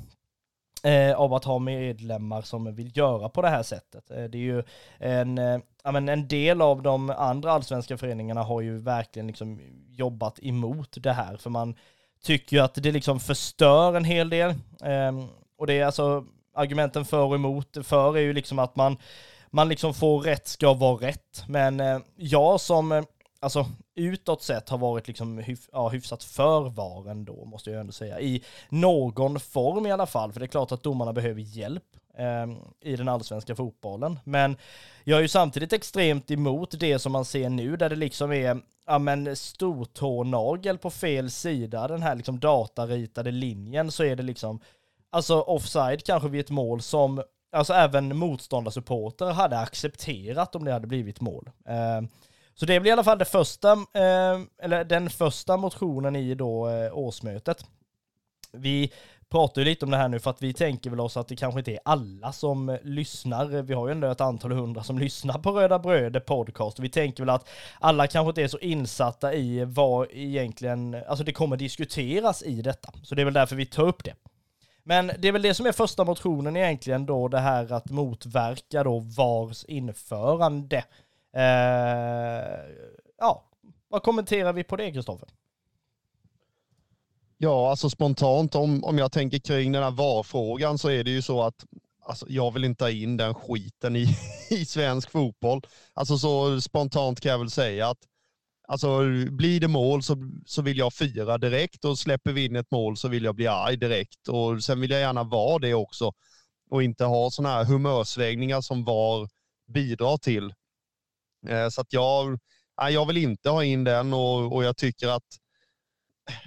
eh, 0.83 1.15
av 1.15 1.33
att 1.33 1.43
ha 1.43 1.59
medlemmar 1.59 2.41
som 2.41 2.75
vill 2.75 2.97
göra 2.97 3.29
på 3.29 3.41
det 3.41 3.49
här 3.49 3.63
sättet. 3.63 4.11
Eh, 4.11 4.23
det 4.23 4.37
är 4.37 4.41
ju 4.41 4.63
en, 4.99 5.37
eh, 5.37 5.59
men 5.83 6.09
en 6.09 6.27
del 6.27 6.61
av 6.61 6.81
de 6.81 7.09
andra 7.09 7.51
allsvenska 7.51 7.97
föreningarna 7.97 8.43
har 8.43 8.61
ju 8.61 8.79
verkligen 8.79 9.27
liksom 9.27 9.61
jobbat 9.89 10.39
emot 10.41 10.97
det 10.99 11.13
här, 11.13 11.37
för 11.37 11.49
man 11.49 11.75
tycker 12.23 12.57
ju 12.57 12.63
att 12.63 12.75
det 12.75 12.91
liksom 12.91 13.19
förstör 13.19 13.93
en 13.93 14.05
hel 14.05 14.29
del. 14.29 14.53
Ehm, 14.83 15.27
och 15.57 15.67
det 15.67 15.73
är 15.73 15.85
alltså 15.85 16.25
argumenten 16.55 17.05
för 17.05 17.23
och 17.23 17.35
emot. 17.35 17.77
För 17.83 18.17
är 18.17 18.21
ju 18.21 18.33
liksom 18.33 18.59
att 18.59 18.75
man, 18.75 18.97
man 19.49 19.69
liksom 19.69 19.93
får 19.93 20.19
rätt 20.19 20.47
ska 20.47 20.73
vara 20.73 21.07
rätt. 21.07 21.43
Men 21.47 21.79
eh, 21.79 21.99
jag 22.15 22.61
som, 22.61 22.91
eh, 22.91 23.03
alltså 23.39 23.65
utåt 23.95 24.43
sett 24.43 24.69
har 24.69 24.77
varit 24.77 25.07
liksom 25.07 25.37
hyf 25.37 25.69
ja, 25.71 25.89
hyfsat 25.89 26.23
för 26.23 26.69
VAR 26.69 27.09
ändå, 27.09 27.45
måste 27.45 27.71
jag 27.71 27.79
ändå 27.79 27.93
säga. 27.93 28.19
I 28.19 28.43
någon 28.69 29.39
form 29.39 29.85
i 29.85 29.91
alla 29.91 30.05
fall, 30.05 30.33
för 30.33 30.39
det 30.39 30.45
är 30.45 30.47
klart 30.47 30.71
att 30.71 30.83
domarna 30.83 31.13
behöver 31.13 31.41
hjälp 31.41 31.83
eh, 32.17 32.55
i 32.91 32.95
den 32.95 33.09
allsvenska 33.09 33.55
fotbollen. 33.55 34.19
Men 34.23 34.57
jag 35.03 35.17
är 35.17 35.21
ju 35.21 35.27
samtidigt 35.27 35.73
extremt 35.73 36.31
emot 36.31 36.79
det 36.79 36.99
som 36.99 37.11
man 37.11 37.25
ser 37.25 37.49
nu, 37.49 37.77
där 37.77 37.89
det 37.89 37.95
liksom 37.95 38.31
är 38.31 38.61
ja 38.87 38.99
men 38.99 39.35
stortånagel 39.35 40.77
på 40.77 40.89
fel 40.89 41.31
sida, 41.31 41.87
den 41.87 42.01
här 42.01 42.15
liksom 42.15 42.39
dataritade 42.39 43.31
linjen, 43.31 43.91
så 43.91 44.03
är 44.03 44.15
det 44.15 44.23
liksom 44.23 44.59
alltså 45.15 45.41
offside 45.41 46.03
kanske 46.03 46.29
vid 46.29 46.41
ett 46.41 46.49
mål 46.49 46.81
som 46.81 47.23
alltså 47.51 47.73
även 47.73 48.17
motståndarsupporter 48.17 49.25
hade 49.25 49.59
accepterat 49.59 50.55
om 50.55 50.65
det 50.65 50.71
hade 50.71 50.87
blivit 50.87 51.21
mål. 51.21 51.49
Eh, 51.67 52.07
så 52.55 52.65
det 52.65 52.79
blir 52.79 52.89
i 52.89 52.93
alla 52.93 53.03
fall 53.03 53.17
det 53.17 53.25
första, 53.25 53.71
eh, 53.71 54.39
eller 54.61 54.83
den 54.83 55.09
första 55.09 55.57
motionen 55.57 56.15
i 56.15 56.35
då 56.35 56.69
eh, 56.69 56.97
årsmötet. 56.97 57.65
Vi 58.51 58.91
pratar 59.29 59.61
ju 59.61 59.65
lite 59.65 59.85
om 59.85 59.91
det 59.91 59.97
här 59.97 60.07
nu 60.07 60.19
för 60.19 60.29
att 60.29 60.41
vi 60.41 60.53
tänker 60.53 60.89
väl 60.89 60.99
oss 60.99 61.17
att 61.17 61.27
det 61.27 61.35
kanske 61.35 61.59
inte 61.59 61.71
är 61.71 61.79
alla 61.85 62.31
som 62.31 62.77
lyssnar. 62.83 63.45
Vi 63.45 63.73
har 63.73 63.87
ju 63.87 63.91
ändå 63.91 64.07
ett 64.07 64.21
antal 64.21 64.51
hundra 64.51 64.83
som 64.83 64.99
lyssnar 65.05 65.39
på 65.39 65.51
Röda 65.51 65.79
Bröder 65.79 66.19
podcast. 66.19 66.79
Vi 66.79 66.89
tänker 66.89 67.23
väl 67.23 67.29
att 67.29 67.49
alla 67.79 68.07
kanske 68.07 68.29
inte 68.29 68.41
är 68.41 68.47
så 68.47 68.59
insatta 68.59 69.33
i 69.33 69.65
vad 69.65 70.07
egentligen, 70.11 71.03
alltså 71.07 71.23
det 71.23 71.33
kommer 71.33 71.57
diskuteras 71.57 72.43
i 72.43 72.61
detta. 72.61 72.93
Så 73.03 73.15
det 73.15 73.21
är 73.21 73.25
väl 73.25 73.33
därför 73.33 73.55
vi 73.55 73.65
tar 73.65 73.87
upp 73.87 74.03
det. 74.03 74.13
Men 74.87 75.11
det 75.19 75.27
är 75.27 75.31
väl 75.31 75.41
det 75.41 75.53
som 75.53 75.65
är 75.65 75.71
första 75.71 76.03
motionen 76.03 76.57
egentligen 76.57 77.05
då, 77.05 77.27
det 77.27 77.39
här 77.39 77.73
att 77.73 77.89
motverka 77.89 78.83
då 78.83 78.99
VARs 78.99 79.63
införande. 79.63 80.77
Eh, 81.33 82.75
ja, 83.17 83.43
vad 83.87 84.03
kommenterar 84.03 84.53
vi 84.53 84.63
på 84.63 84.75
det, 84.75 84.91
Kristoffer? 84.91 85.29
Ja, 87.37 87.69
alltså 87.69 87.89
spontant 87.89 88.55
om, 88.55 88.83
om 88.83 88.97
jag 88.97 89.11
tänker 89.11 89.39
kring 89.39 89.71
den 89.71 89.83
här 89.83 89.91
VAR-frågan 89.91 90.77
så 90.77 90.89
är 90.89 91.03
det 91.03 91.11
ju 91.11 91.21
så 91.21 91.41
att 91.41 91.65
alltså, 92.05 92.25
jag 92.29 92.51
vill 92.51 92.63
inte 92.63 92.83
ha 92.83 92.91
in 92.91 93.17
den 93.17 93.33
skiten 93.33 93.95
i, 93.95 94.07
i 94.49 94.65
svensk 94.65 95.11
fotboll. 95.11 95.61
Alltså 95.93 96.17
så 96.17 96.61
spontant 96.61 97.21
kan 97.21 97.31
jag 97.31 97.39
väl 97.39 97.49
säga 97.49 97.89
att 97.89 97.99
Alltså 98.67 98.99
blir 99.31 99.59
det 99.59 99.67
mål 99.67 100.03
så, 100.03 100.17
så 100.45 100.61
vill 100.61 100.77
jag 100.77 100.93
fira 100.93 101.37
direkt 101.37 101.85
och 101.85 101.99
släpper 101.99 102.31
vi 102.31 102.45
in 102.45 102.55
ett 102.55 102.71
mål 102.71 102.97
så 102.97 103.07
vill 103.07 103.23
jag 103.23 103.35
bli 103.35 103.47
arg 103.47 103.77
direkt. 103.77 104.27
Och 104.27 104.63
sen 104.63 104.81
vill 104.81 104.91
jag 104.91 104.99
gärna 104.99 105.23
vara 105.23 105.59
det 105.59 105.73
också 105.73 106.13
och 106.69 106.83
inte 106.83 107.05
ha 107.05 107.31
sådana 107.31 107.55
här 107.55 107.65
humörsvängningar 107.65 108.61
som 108.61 108.83
VAR 108.83 109.29
bidrar 109.67 110.17
till. 110.17 110.53
Eh, 111.47 111.69
så 111.69 111.81
att 111.81 111.93
jag, 111.93 112.39
nej, 112.81 112.93
jag 112.93 113.05
vill 113.05 113.17
inte 113.17 113.49
ha 113.49 113.63
in 113.63 113.83
den 113.83 114.13
och, 114.13 114.53
och 114.55 114.63
jag 114.63 114.77
tycker 114.77 115.07
att, 115.07 115.37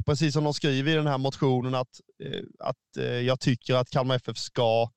precis 0.07 0.35
som 0.35 0.45
de 0.45 0.55
skriver 0.55 0.93
i 0.93 0.95
den 0.95 1.07
här 1.07 1.19
motionen, 1.19 1.75
att, 1.75 2.01
eh, 2.25 2.43
att 2.59 2.97
eh, 2.99 3.05
jag 3.05 3.41
tycker 3.41 3.75
att 3.75 3.91
Kalmar 3.91 4.17
FF 4.17 4.39
ska 4.39 4.91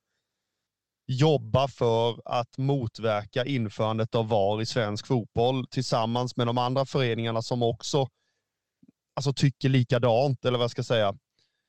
jobba 1.12 1.68
för 1.68 2.22
att 2.25 2.58
motverka 2.58 3.46
införandet 3.46 4.15
av 4.15 4.27
VAR 4.27 4.62
i 4.62 4.65
svensk 4.65 5.08
fotboll 5.08 5.68
tillsammans 5.68 6.36
med 6.38 6.48
de 6.48 6.58
andra 6.58 6.86
föreningarna 6.86 7.41
som 7.41 7.63
också 7.63 8.08
alltså, 9.13 9.34
tycker 9.34 9.70
likadant, 9.70 10.46
eller 10.46 10.58
vad 10.58 10.63
jag 10.63 10.72
ska 10.72 10.84
säga. 10.84 11.15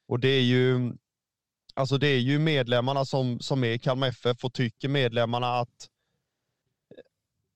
Och 0.08 0.20
det 0.20 0.28
är 0.28 0.42
ju, 0.42 0.92
alltså, 1.74 1.98
det 1.98 2.08
är 2.08 2.18
ju 2.18 2.38
medlemmarna 2.38 3.04
som, 3.04 3.40
som 3.40 3.64
är 3.64 3.78
Kalmar 3.78 4.08
FF 4.08 4.44
och 4.44 4.54
tycker 4.54 4.88
medlemmarna 4.88 5.58
att 5.58 5.88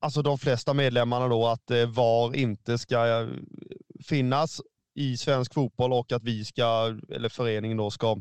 alltså 0.01 0.23
de 0.23 0.39
flesta 0.39 0.75
medlemmarna 0.75 1.29
då 1.29 1.47
att 1.47 1.71
eh, 1.71 1.87
VAR 1.87 2.37
inte 2.37 2.79
ska 2.79 3.21
eh, 3.21 3.29
finnas 4.05 4.61
i 4.95 5.17
svensk 5.17 5.55
fotboll 5.55 5.93
och 5.93 6.13
att 6.13 6.23
vi 6.23 6.45
ska, 6.45 6.97
eller 7.09 7.29
föreningen 7.29 7.77
då 7.77 7.91
ska, 7.91 8.17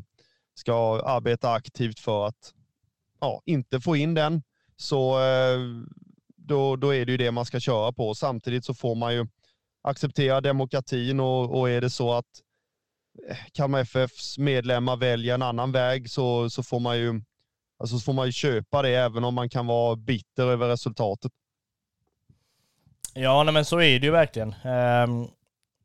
ska 0.54 1.02
arbeta 1.02 1.52
aktivt 1.52 2.00
för 2.00 2.26
att 2.26 2.52
ja, 3.26 3.42
inte 3.44 3.80
få 3.80 3.96
in 3.96 4.14
den, 4.14 4.42
så 4.76 5.20
eh, 5.20 5.58
då, 6.36 6.76
då 6.76 6.94
är 6.94 7.06
det 7.06 7.12
ju 7.12 7.18
det 7.18 7.30
man 7.30 7.44
ska 7.44 7.60
köra 7.60 7.92
på. 7.92 8.14
Samtidigt 8.14 8.64
så 8.64 8.74
får 8.74 8.94
man 8.94 9.14
ju 9.14 9.26
acceptera 9.82 10.40
demokratin 10.40 11.20
och, 11.20 11.58
och 11.58 11.70
är 11.70 11.80
det 11.80 11.90
så 11.90 12.12
att 12.12 12.42
eh, 13.28 13.36
Kalmar 13.52 13.80
FFs 13.80 14.38
medlemmar 14.38 14.96
väljer 14.96 15.34
en 15.34 15.42
annan 15.42 15.72
väg 15.72 16.10
så, 16.10 16.50
så, 16.50 16.62
får 16.62 16.80
man 16.80 16.98
ju, 16.98 17.22
alltså, 17.78 17.98
så 17.98 18.04
får 18.04 18.12
man 18.12 18.26
ju 18.26 18.32
köpa 18.32 18.82
det 18.82 18.88
även 18.88 19.24
om 19.24 19.34
man 19.34 19.48
kan 19.48 19.66
vara 19.66 19.96
bitter 19.96 20.46
över 20.46 20.68
resultatet. 20.68 21.32
Ja, 23.14 23.42
nej, 23.42 23.54
men 23.54 23.64
så 23.64 23.80
är 23.80 24.00
det 24.00 24.06
ju 24.06 24.12
verkligen. 24.12 24.54
Um, 24.64 25.28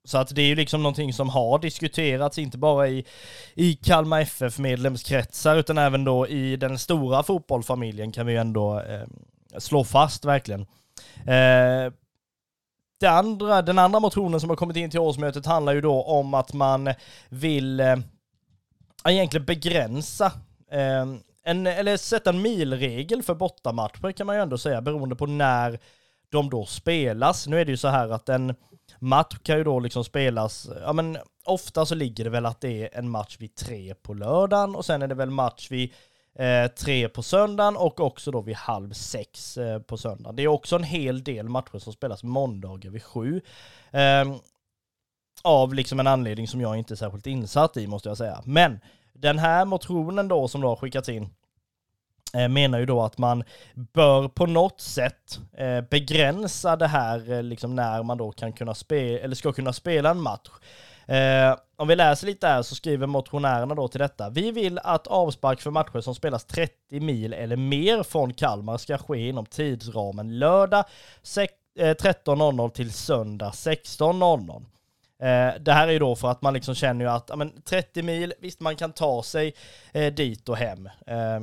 så 0.03 0.17
att 0.17 0.35
det 0.35 0.41
är 0.41 0.47
ju 0.47 0.55
liksom 0.55 0.83
någonting 0.83 1.13
som 1.13 1.29
har 1.29 1.59
diskuterats, 1.59 2.37
inte 2.37 2.57
bara 2.57 2.87
i, 2.87 3.05
i 3.53 3.73
Kalmar 3.73 4.21
FF 4.21 4.59
medlemskretsar, 4.59 5.55
utan 5.55 5.77
även 5.77 6.03
då 6.03 6.27
i 6.27 6.55
den 6.55 6.79
stora 6.79 7.23
fotbollsfamiljen 7.23 8.11
kan 8.11 8.25
vi 8.25 8.33
ju 8.33 8.39
ändå 8.39 8.79
eh, 8.79 9.07
slå 9.57 9.83
fast 9.83 10.25
verkligen. 10.25 10.61
Eh, 11.25 11.93
det 12.99 13.07
andra, 13.07 13.61
den 13.61 13.79
andra 13.79 13.99
motionen 13.99 14.39
som 14.39 14.49
har 14.49 14.57
kommit 14.57 14.77
in 14.77 14.89
till 14.89 14.99
årsmötet 14.99 15.45
handlar 15.45 15.73
ju 15.73 15.81
då 15.81 16.03
om 16.03 16.33
att 16.33 16.53
man 16.53 16.93
vill 17.29 17.79
eh, 17.79 17.97
egentligen 19.09 19.45
begränsa 19.45 20.25
eh, 20.71 21.05
en, 21.43 21.67
eller 21.67 21.97
sätta 21.97 22.29
en 22.29 22.41
milregel 22.41 23.23
för 23.23 23.35
bortamatcher 23.35 24.11
kan 24.11 24.27
man 24.27 24.35
ju 24.35 24.41
ändå 24.41 24.57
säga, 24.57 24.81
beroende 24.81 25.15
på 25.15 25.25
när 25.25 25.79
de 26.31 26.49
då 26.49 26.65
spelas. 26.65 27.47
Nu 27.47 27.61
är 27.61 27.65
det 27.65 27.71
ju 27.71 27.77
så 27.77 27.87
här 27.87 28.09
att 28.09 28.29
en 28.29 28.55
match 29.01 29.37
kan 29.43 29.57
ju 29.57 29.63
då 29.63 29.79
liksom 29.79 30.03
spelas, 30.03 30.69
ja 30.81 30.93
men 30.93 31.17
ofta 31.45 31.85
så 31.85 31.95
ligger 31.95 32.23
det 32.23 32.29
väl 32.29 32.45
att 32.45 32.61
det 32.61 32.83
är 32.83 32.99
en 32.99 33.09
match 33.09 33.37
vid 33.39 33.55
tre 33.55 33.95
på 33.95 34.13
lördagen 34.13 34.75
och 34.75 34.85
sen 34.85 35.01
är 35.01 35.07
det 35.07 35.15
väl 35.15 35.29
match 35.29 35.71
vid 35.71 35.93
eh, 36.35 36.67
tre 36.67 37.09
på 37.09 37.23
söndagen 37.23 37.77
och 37.77 37.99
också 37.99 38.31
då 38.31 38.41
vid 38.41 38.55
halv 38.55 38.93
sex 38.93 39.57
eh, 39.57 39.79
på 39.79 39.97
söndagen. 39.97 40.35
Det 40.35 40.43
är 40.43 40.47
också 40.47 40.75
en 40.75 40.83
hel 40.83 41.23
del 41.23 41.49
matcher 41.49 41.79
som 41.79 41.93
spelas 41.93 42.23
måndagar 42.23 42.91
vid 42.91 43.03
sju. 43.03 43.41
Eh, 43.91 44.35
av 45.43 45.73
liksom 45.73 45.99
en 45.99 46.07
anledning 46.07 46.47
som 46.47 46.61
jag 46.61 46.77
inte 46.77 46.93
är 46.93 46.95
särskilt 46.95 47.27
insatt 47.27 47.77
i 47.77 47.87
måste 47.87 48.09
jag 48.09 48.17
säga. 48.17 48.41
Men 48.45 48.79
den 49.13 49.39
här 49.39 49.65
motionen 49.65 50.27
då 50.27 50.47
som 50.47 50.61
då 50.61 50.67
har 50.67 50.75
skickats 50.75 51.09
in 51.09 51.29
Eh, 51.29 51.40
Eh, 52.33 52.47
menar 52.47 52.79
ju 52.79 52.85
då 52.85 53.01
att 53.01 53.17
man 53.17 53.43
bör 53.73 54.27
på 54.27 54.45
något 54.45 54.81
sätt 54.81 55.39
eh, 55.57 55.81
begränsa 55.81 56.75
det 56.75 56.87
här, 56.87 57.31
eh, 57.31 57.43
liksom 57.43 57.75
när 57.75 58.03
man 58.03 58.17
då 58.17 58.31
kan 58.31 58.53
kunna 58.53 58.73
spela, 58.73 59.19
eller 59.19 59.35
ska 59.35 59.53
kunna 59.53 59.73
spela 59.73 60.09
en 60.09 60.21
match. 60.21 60.49
Eh, 61.05 61.55
om 61.75 61.87
vi 61.87 61.95
läser 61.95 62.27
lite 62.27 62.47
här 62.47 62.61
så 62.61 62.75
skriver 62.75 63.07
motionärerna 63.07 63.75
då 63.75 63.87
till 63.87 63.99
detta. 63.99 64.29
Vi 64.29 64.51
vill 64.51 64.79
att 64.83 65.07
avspark 65.07 65.61
för 65.61 65.71
matcher 65.71 66.01
som 66.01 66.15
spelas 66.15 66.45
30 66.45 66.99
mil 66.99 67.33
eller 67.33 67.55
mer 67.55 68.03
från 68.03 68.33
Kalmar 68.33 68.77
ska 68.77 68.97
ske 68.97 69.27
inom 69.27 69.45
tidsramen 69.45 70.39
lördag 70.39 70.85
13.00 71.23 72.69
till 72.69 72.91
söndag 72.91 73.49
16.00. 73.49 74.65
Eh, 75.21 75.61
det 75.61 75.71
här 75.71 75.87
är 75.87 75.91
ju 75.91 75.99
då 75.99 76.15
för 76.15 76.31
att 76.31 76.41
man 76.41 76.53
liksom 76.53 76.75
känner 76.75 77.05
ju 77.05 77.11
att 77.11 77.25
ja, 77.29 77.35
men 77.35 77.61
30 77.61 78.03
mil, 78.03 78.33
visst 78.39 78.59
man 78.59 78.75
kan 78.75 78.91
ta 78.91 79.23
sig 79.23 79.53
eh, 79.91 80.13
dit 80.13 80.49
och 80.49 80.57
hem 80.57 80.85
eh, 81.07 81.39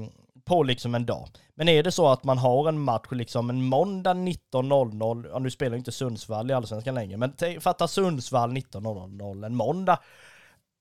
på 0.48 0.62
liksom 0.62 0.94
en 0.94 1.06
dag. 1.06 1.28
Men 1.54 1.68
är 1.68 1.82
det 1.82 1.92
så 1.92 2.08
att 2.08 2.24
man 2.24 2.38
har 2.38 2.68
en 2.68 2.80
match 2.80 3.08
liksom 3.10 3.50
en 3.50 3.64
måndag 3.64 4.14
19.00, 4.14 5.28
ja 5.32 5.38
nu 5.38 5.50
spelar 5.50 5.76
inte 5.76 5.92
Sundsvall 5.92 6.50
i 6.50 6.54
Allsvenskan 6.54 6.94
längre, 6.94 7.16
men 7.16 7.60
fatta 7.60 7.88
Sundsvall 7.88 8.50
19.00 8.52 9.46
en 9.46 9.54
måndag. 9.54 9.98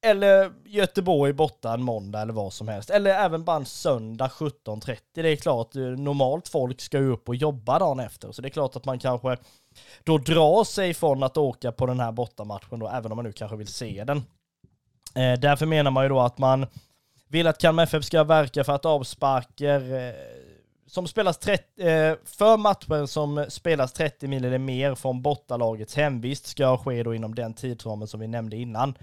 Eller 0.05 0.51
Göteborg 0.65 1.33
borta 1.33 1.73
en 1.73 1.83
måndag 1.83 2.21
eller 2.21 2.33
vad 2.33 2.53
som 2.53 2.67
helst. 2.67 2.89
Eller 2.89 3.11
även 3.11 3.43
bara 3.43 3.55
en 3.55 3.65
söndag 3.65 4.27
17.30. 4.27 4.97
Det 5.13 5.29
är 5.29 5.35
klart, 5.35 5.75
eh, 5.75 5.81
normalt 5.81 6.47
folk 6.47 6.81
ska 6.81 6.99
ju 6.99 7.11
upp 7.11 7.29
och 7.29 7.35
jobba 7.35 7.79
dagen 7.79 7.99
efter. 7.99 8.31
Så 8.31 8.41
det 8.41 8.47
är 8.47 8.49
klart 8.49 8.75
att 8.75 8.85
man 8.85 8.99
kanske 8.99 9.37
då 10.03 10.17
drar 10.17 10.63
sig 10.63 10.93
från 10.93 11.23
att 11.23 11.37
åka 11.37 11.71
på 11.71 11.85
den 11.85 11.99
här 11.99 12.11
bortamatchen 12.11 12.79
då, 12.79 12.87
även 12.87 13.11
om 13.11 13.15
man 13.15 13.25
nu 13.25 13.31
kanske 13.31 13.57
vill 13.57 13.67
se 13.67 14.03
den. 14.03 14.17
Eh, 15.15 15.39
därför 15.39 15.65
menar 15.65 15.91
man 15.91 16.03
ju 16.03 16.09
då 16.09 16.19
att 16.19 16.37
man 16.37 16.65
vill 17.27 17.47
att 17.47 17.57
Kalmar 17.57 17.83
FF 17.83 18.03
ska 18.03 18.23
verka 18.23 18.63
för 18.63 18.73
att 18.73 18.85
avsparker 18.85 20.07
eh, 20.07 20.13
som 20.87 21.07
spelas 21.07 21.37
30, 21.37 21.87
eh, 21.87 22.15
för 22.25 22.57
matcher 22.57 23.05
som 23.05 23.45
spelas 23.49 23.93
30 23.93 24.27
mil 24.27 24.45
eller 24.45 24.57
mer 24.57 24.95
från 24.95 25.21
bortalagets 25.21 25.95
hemvist 25.95 26.45
ska 26.45 26.77
ske 26.77 27.03
då 27.03 27.15
inom 27.15 27.35
den 27.35 27.53
tidsramen 27.53 28.07
som 28.07 28.19
vi 28.19 28.27
nämnde 28.27 28.57
innan. 28.57 28.97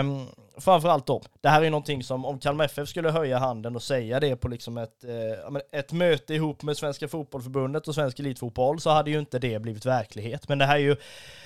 Um, 0.00 0.26
framförallt 0.58 1.06
då, 1.06 1.22
det 1.40 1.48
här 1.48 1.62
är 1.62 1.70
någonting 1.70 2.02
som 2.02 2.24
om 2.24 2.38
Kalmar 2.38 2.64
FF 2.64 2.88
skulle 2.88 3.10
höja 3.10 3.38
handen 3.38 3.76
och 3.76 3.82
säga 3.82 4.20
det 4.20 4.36
på 4.36 4.48
liksom 4.48 4.78
ett, 4.78 5.04
eh, 5.04 5.78
ett 5.80 5.92
möte 5.92 6.34
ihop 6.34 6.62
med 6.62 6.76
Svenska 6.76 7.08
Fotbollförbundet 7.08 7.88
och 7.88 7.94
Svensk 7.94 8.18
Elitfotboll 8.18 8.80
så 8.80 8.90
hade 8.90 9.10
ju 9.10 9.18
inte 9.18 9.38
det 9.38 9.58
blivit 9.58 9.86
verklighet. 9.86 10.48
Men 10.48 10.58
det 10.58 10.64
här 10.66 10.74
är 10.74 10.80
ju, 10.80 10.96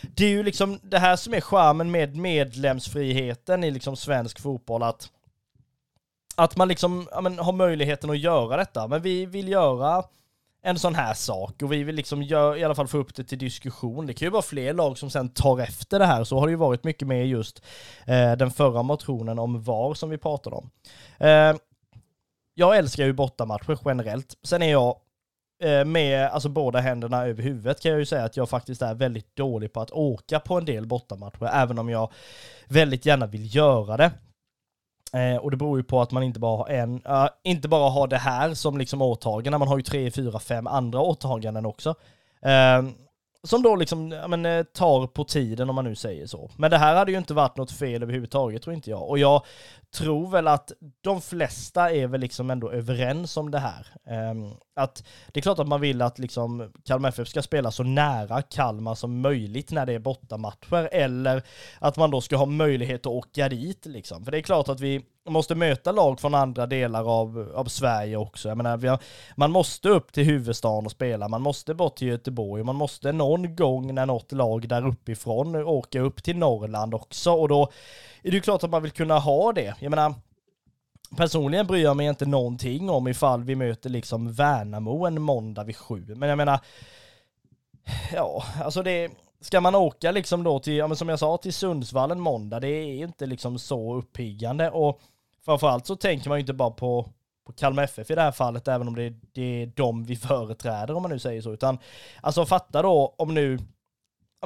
det 0.02 0.24
är 0.24 0.30
ju 0.30 0.42
liksom 0.42 0.78
det 0.82 0.98
här 0.98 1.16
som 1.16 1.34
är 1.34 1.40
charmen 1.40 1.90
med 1.90 2.16
medlemsfriheten 2.16 3.64
i 3.64 3.70
liksom 3.70 3.96
svensk 3.96 4.40
fotboll 4.40 4.82
att 4.82 5.10
att 6.38 6.56
man 6.56 6.68
liksom 6.68 7.08
ja, 7.10 7.20
men, 7.20 7.38
har 7.38 7.52
möjligheten 7.52 8.10
att 8.10 8.18
göra 8.18 8.56
detta. 8.56 8.88
Men 8.88 9.02
vi 9.02 9.26
vill 9.26 9.48
göra 9.48 10.04
en 10.62 10.78
sån 10.78 10.94
här 10.94 11.14
sak 11.14 11.62
och 11.62 11.72
vi 11.72 11.84
vill 11.84 11.94
liksom 11.94 12.22
gör, 12.22 12.56
i 12.56 12.64
alla 12.64 12.74
fall 12.74 12.88
få 12.88 12.98
upp 12.98 13.14
det 13.14 13.24
till 13.24 13.38
diskussion. 13.38 14.06
Det 14.06 14.14
kan 14.14 14.26
ju 14.26 14.30
vara 14.30 14.42
fler 14.42 14.72
lag 14.72 14.98
som 14.98 15.10
sen 15.10 15.28
tar 15.28 15.60
efter 15.60 15.98
det 15.98 16.06
här. 16.06 16.24
Så 16.24 16.38
har 16.38 16.46
det 16.46 16.50
ju 16.50 16.56
varit 16.56 16.84
mycket 16.84 17.08
med 17.08 17.28
just 17.28 17.62
eh, 18.06 18.32
den 18.32 18.50
förra 18.50 18.82
motionen 18.82 19.38
om 19.38 19.62
VAR 19.62 19.94
som 19.94 20.10
vi 20.10 20.18
pratade 20.18 20.56
om. 20.56 20.70
Eh, 21.18 21.56
jag 22.54 22.76
älskar 22.76 23.04
ju 23.04 23.12
bortamatcher 23.12 23.78
generellt. 23.84 24.34
Sen 24.42 24.62
är 24.62 24.70
jag 24.70 24.96
eh, 25.62 25.84
med 25.84 26.26
alltså 26.26 26.48
båda 26.48 26.80
händerna 26.80 27.26
över 27.26 27.42
huvudet 27.42 27.80
kan 27.80 27.90
jag 27.90 27.98
ju 27.98 28.06
säga 28.06 28.24
att 28.24 28.36
jag 28.36 28.48
faktiskt 28.48 28.82
är 28.82 28.94
väldigt 28.94 29.36
dålig 29.36 29.72
på 29.72 29.80
att 29.80 29.90
åka 29.90 30.40
på 30.40 30.54
en 30.58 30.64
del 30.64 30.86
bortamatcher, 30.86 31.50
även 31.52 31.78
om 31.78 31.88
jag 31.88 32.12
väldigt 32.66 33.06
gärna 33.06 33.26
vill 33.26 33.54
göra 33.54 33.96
det. 33.96 34.10
Eh, 35.12 35.36
och 35.36 35.50
det 35.50 35.56
beror 35.56 35.78
ju 35.78 35.84
på 35.84 36.02
att 36.02 36.10
man 36.10 36.22
inte 36.22 36.40
bara 36.40 36.56
har 36.56 36.68
en, 36.68 36.94
uh, 36.94 37.28
inte 37.42 37.68
bara 37.68 37.90
har 37.90 38.06
det 38.06 38.16
här 38.16 38.54
som 38.54 38.78
liksom 38.78 39.02
åtagande, 39.02 39.58
man 39.58 39.68
har 39.68 39.76
ju 39.76 39.82
tre, 39.82 40.10
fyra, 40.10 40.38
fem 40.38 40.66
andra 40.66 41.00
åtaganden 41.00 41.66
också. 41.66 41.94
Eh, 42.42 42.82
som 43.46 43.62
då 43.62 43.76
liksom, 43.76 44.10
ja, 44.10 44.28
men, 44.28 44.46
eh, 44.46 44.62
tar 44.62 45.06
på 45.06 45.24
tiden 45.24 45.68
om 45.68 45.74
man 45.74 45.84
nu 45.84 45.94
säger 45.94 46.26
så. 46.26 46.50
Men 46.56 46.70
det 46.70 46.78
här 46.78 46.96
hade 46.96 47.12
ju 47.12 47.18
inte 47.18 47.34
varit 47.34 47.56
något 47.56 47.72
fel 47.72 48.02
överhuvudtaget 48.02 48.62
tror 48.62 48.74
inte 48.74 48.90
jag. 48.90 49.08
Och 49.08 49.18
jag 49.18 49.44
tror 49.94 50.30
väl 50.30 50.48
att 50.48 50.72
de 51.00 51.20
flesta 51.20 51.92
är 51.92 52.06
väl 52.06 52.20
liksom 52.20 52.50
ändå 52.50 52.70
överens 52.70 53.36
om 53.36 53.50
det 53.50 53.58
här. 53.58 53.86
Um, 54.30 54.54
att 54.76 55.04
det 55.32 55.40
är 55.40 55.42
klart 55.42 55.58
att 55.58 55.68
man 55.68 55.80
vill 55.80 56.02
att 56.02 56.18
liksom 56.18 56.72
Kalmar 56.84 57.08
FF 57.08 57.28
ska 57.28 57.42
spela 57.42 57.70
så 57.70 57.82
nära 57.82 58.42
Kalmar 58.42 58.94
som 58.94 59.20
möjligt 59.20 59.70
när 59.70 59.86
det 59.86 59.92
är 59.92 59.98
bortamatcher, 59.98 60.88
eller 60.92 61.42
att 61.78 61.96
man 61.96 62.10
då 62.10 62.20
ska 62.20 62.36
ha 62.36 62.46
möjlighet 62.46 63.00
att 63.00 63.06
åka 63.06 63.48
dit 63.48 63.86
liksom. 63.86 64.24
För 64.24 64.32
det 64.32 64.38
är 64.38 64.42
klart 64.42 64.68
att 64.68 64.80
vi 64.80 65.02
måste 65.32 65.54
möta 65.54 65.92
lag 65.92 66.20
från 66.20 66.34
andra 66.34 66.66
delar 66.66 67.20
av, 67.20 67.52
av 67.54 67.64
Sverige 67.64 68.16
också. 68.16 68.48
Jag 68.48 68.56
menar, 68.56 68.88
har, 68.88 68.98
man 69.36 69.50
måste 69.50 69.88
upp 69.88 70.12
till 70.12 70.24
huvudstaden 70.24 70.86
och 70.86 70.92
spela, 70.92 71.28
man 71.28 71.42
måste 71.42 71.74
bort 71.74 71.96
till 71.96 72.08
Göteborg, 72.08 72.62
man 72.62 72.76
måste 72.76 73.12
någon 73.12 73.56
gång 73.56 73.94
när 73.94 74.06
något 74.06 74.32
lag 74.32 74.68
där 74.68 74.86
uppifrån 74.86 75.56
åka 75.56 76.00
upp 76.00 76.22
till 76.22 76.36
Norrland 76.36 76.94
också 76.94 77.32
och 77.32 77.48
då 77.48 77.62
är 78.22 78.30
det 78.30 78.36
ju 78.36 78.40
klart 78.40 78.64
att 78.64 78.70
man 78.70 78.82
vill 78.82 78.92
kunna 78.92 79.18
ha 79.18 79.52
det. 79.52 79.74
Jag 79.80 79.90
menar, 79.90 80.14
personligen 81.16 81.66
bryr 81.66 81.82
jag 81.82 81.96
mig 81.96 82.06
inte 82.06 82.26
någonting 82.26 82.90
om 82.90 83.08
ifall 83.08 83.44
vi 83.44 83.54
möter 83.54 83.90
liksom 83.90 84.32
Värnamo 84.32 85.06
en 85.06 85.22
måndag 85.22 85.64
vid 85.64 85.76
sju. 85.76 86.14
Men 86.16 86.28
jag 86.28 86.36
menar, 86.38 86.60
ja, 88.12 88.44
alltså 88.62 88.82
det, 88.82 89.10
ska 89.40 89.60
man 89.60 89.74
åka 89.74 90.10
liksom 90.10 90.44
då 90.44 90.58
till, 90.58 90.76
ja 90.76 90.86
men 90.86 90.96
som 90.96 91.08
jag 91.08 91.18
sa, 91.18 91.36
till 91.36 91.52
Sundsvall 91.52 92.10
en 92.10 92.20
måndag, 92.20 92.60
det 92.60 92.68
är 92.68 93.04
inte 93.04 93.26
liksom 93.26 93.58
så 93.58 93.94
uppiggande 93.94 94.70
och 94.70 95.00
framförallt 95.48 95.86
så 95.86 95.96
tänker 95.96 96.28
man 96.28 96.38
ju 96.38 96.40
inte 96.40 96.52
bara 96.54 96.70
på 96.70 97.12
på 97.48 97.52
Kalmar 97.52 97.82
FF 97.82 98.10
i 98.10 98.14
det 98.14 98.20
här 98.20 98.32
fallet, 98.32 98.68
även 98.68 98.88
om 98.88 98.96
det 98.96 99.02
är, 99.02 99.14
det 99.32 99.62
är 99.62 99.66
de 99.66 100.04
vi 100.04 100.16
företräder 100.16 100.94
om 100.94 101.02
man 101.02 101.10
nu 101.10 101.18
säger 101.18 101.42
så, 101.42 101.52
utan 101.52 101.78
alltså 102.20 102.46
fatta 102.46 102.82
då 102.82 103.14
om 103.18 103.34
nu, 103.34 103.58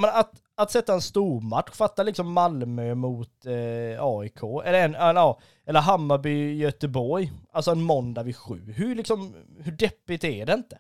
menar, 0.00 0.20
att, 0.20 0.32
att 0.54 0.70
sätta 0.70 0.94
en 0.94 1.00
stormatch, 1.00 1.70
fatta 1.72 2.02
liksom 2.02 2.32
Malmö 2.32 2.94
mot 2.94 3.46
eh, 3.46 4.04
AIK, 4.04 4.42
eller, 4.64 4.84
en, 4.84 4.94
eller, 4.94 5.34
eller 5.66 5.80
Hammarby-Göteborg, 5.80 7.32
alltså 7.52 7.70
en 7.70 7.82
måndag 7.82 8.22
vid 8.22 8.36
sju. 8.36 8.72
Hur, 8.76 8.94
liksom, 8.94 9.34
hur 9.58 9.72
deppigt 9.72 10.24
är 10.24 10.46
det 10.46 10.54
inte? 10.54 10.78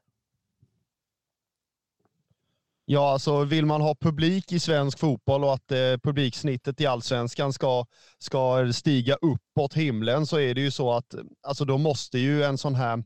Ja, 2.84 3.12
alltså 3.12 3.44
vill 3.44 3.66
man 3.66 3.80
ha 3.80 3.94
publik 3.94 4.52
i 4.52 4.60
svensk 4.60 4.98
fotboll 4.98 5.44
och 5.44 5.54
att 5.54 5.72
eh, 5.72 5.96
publiksnittet 6.02 6.80
i 6.80 6.86
allsvenskan 6.86 7.52
ska, 7.52 7.86
ska 8.18 8.72
stiga 8.72 9.14
uppåt 9.14 9.74
himlen 9.74 10.26
så 10.26 10.38
är 10.38 10.54
det 10.54 10.60
ju 10.60 10.70
så 10.70 10.92
att 10.92 11.14
alltså 11.42 11.64
då 11.64 11.78
måste 11.78 12.18
ju 12.18 12.44
en 12.44 12.58
sån 12.58 12.74
här 12.74 13.04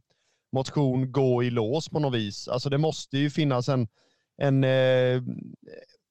motion 0.53 1.13
gå 1.13 1.43
i 1.43 1.51
lås 1.51 1.89
på 1.89 1.99
något 1.99 2.15
vis. 2.15 2.49
Alltså 2.49 2.71
det 2.71 2.79
måste 2.79 3.19
ju 3.19 3.31
finnas 3.31 3.69
en, 3.69 3.89
en, 4.43 4.65
eh, 4.65 5.23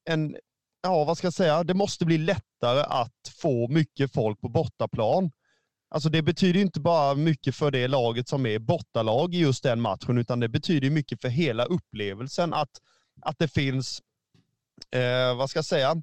en 0.08 0.36
ja 0.82 1.04
vad 1.04 1.18
ska 1.18 1.26
jag 1.26 1.34
säga, 1.34 1.64
det 1.64 1.74
måste 1.74 2.04
bli 2.04 2.18
lättare 2.18 2.80
att 2.80 3.32
få 3.40 3.68
mycket 3.68 4.12
folk 4.12 4.40
på 4.40 4.48
bortaplan. 4.48 5.30
Alltså 5.90 6.08
det 6.08 6.22
betyder 6.22 6.60
inte 6.60 6.80
bara 6.80 7.14
mycket 7.14 7.54
för 7.54 7.70
det 7.70 7.88
laget 7.88 8.28
som 8.28 8.46
är 8.46 8.58
bortalag 8.58 9.34
i 9.34 9.38
just 9.38 9.62
den 9.62 9.80
matchen, 9.80 10.18
utan 10.18 10.40
det 10.40 10.48
betyder 10.48 10.90
mycket 10.90 11.20
för 11.20 11.28
hela 11.28 11.64
upplevelsen 11.64 12.54
att 12.54 12.70
att 13.22 13.38
det 13.38 13.48
finns, 13.48 14.02
eh, 14.90 15.36
vad 15.36 15.50
ska 15.50 15.58
jag 15.58 15.64
säga, 15.64 16.02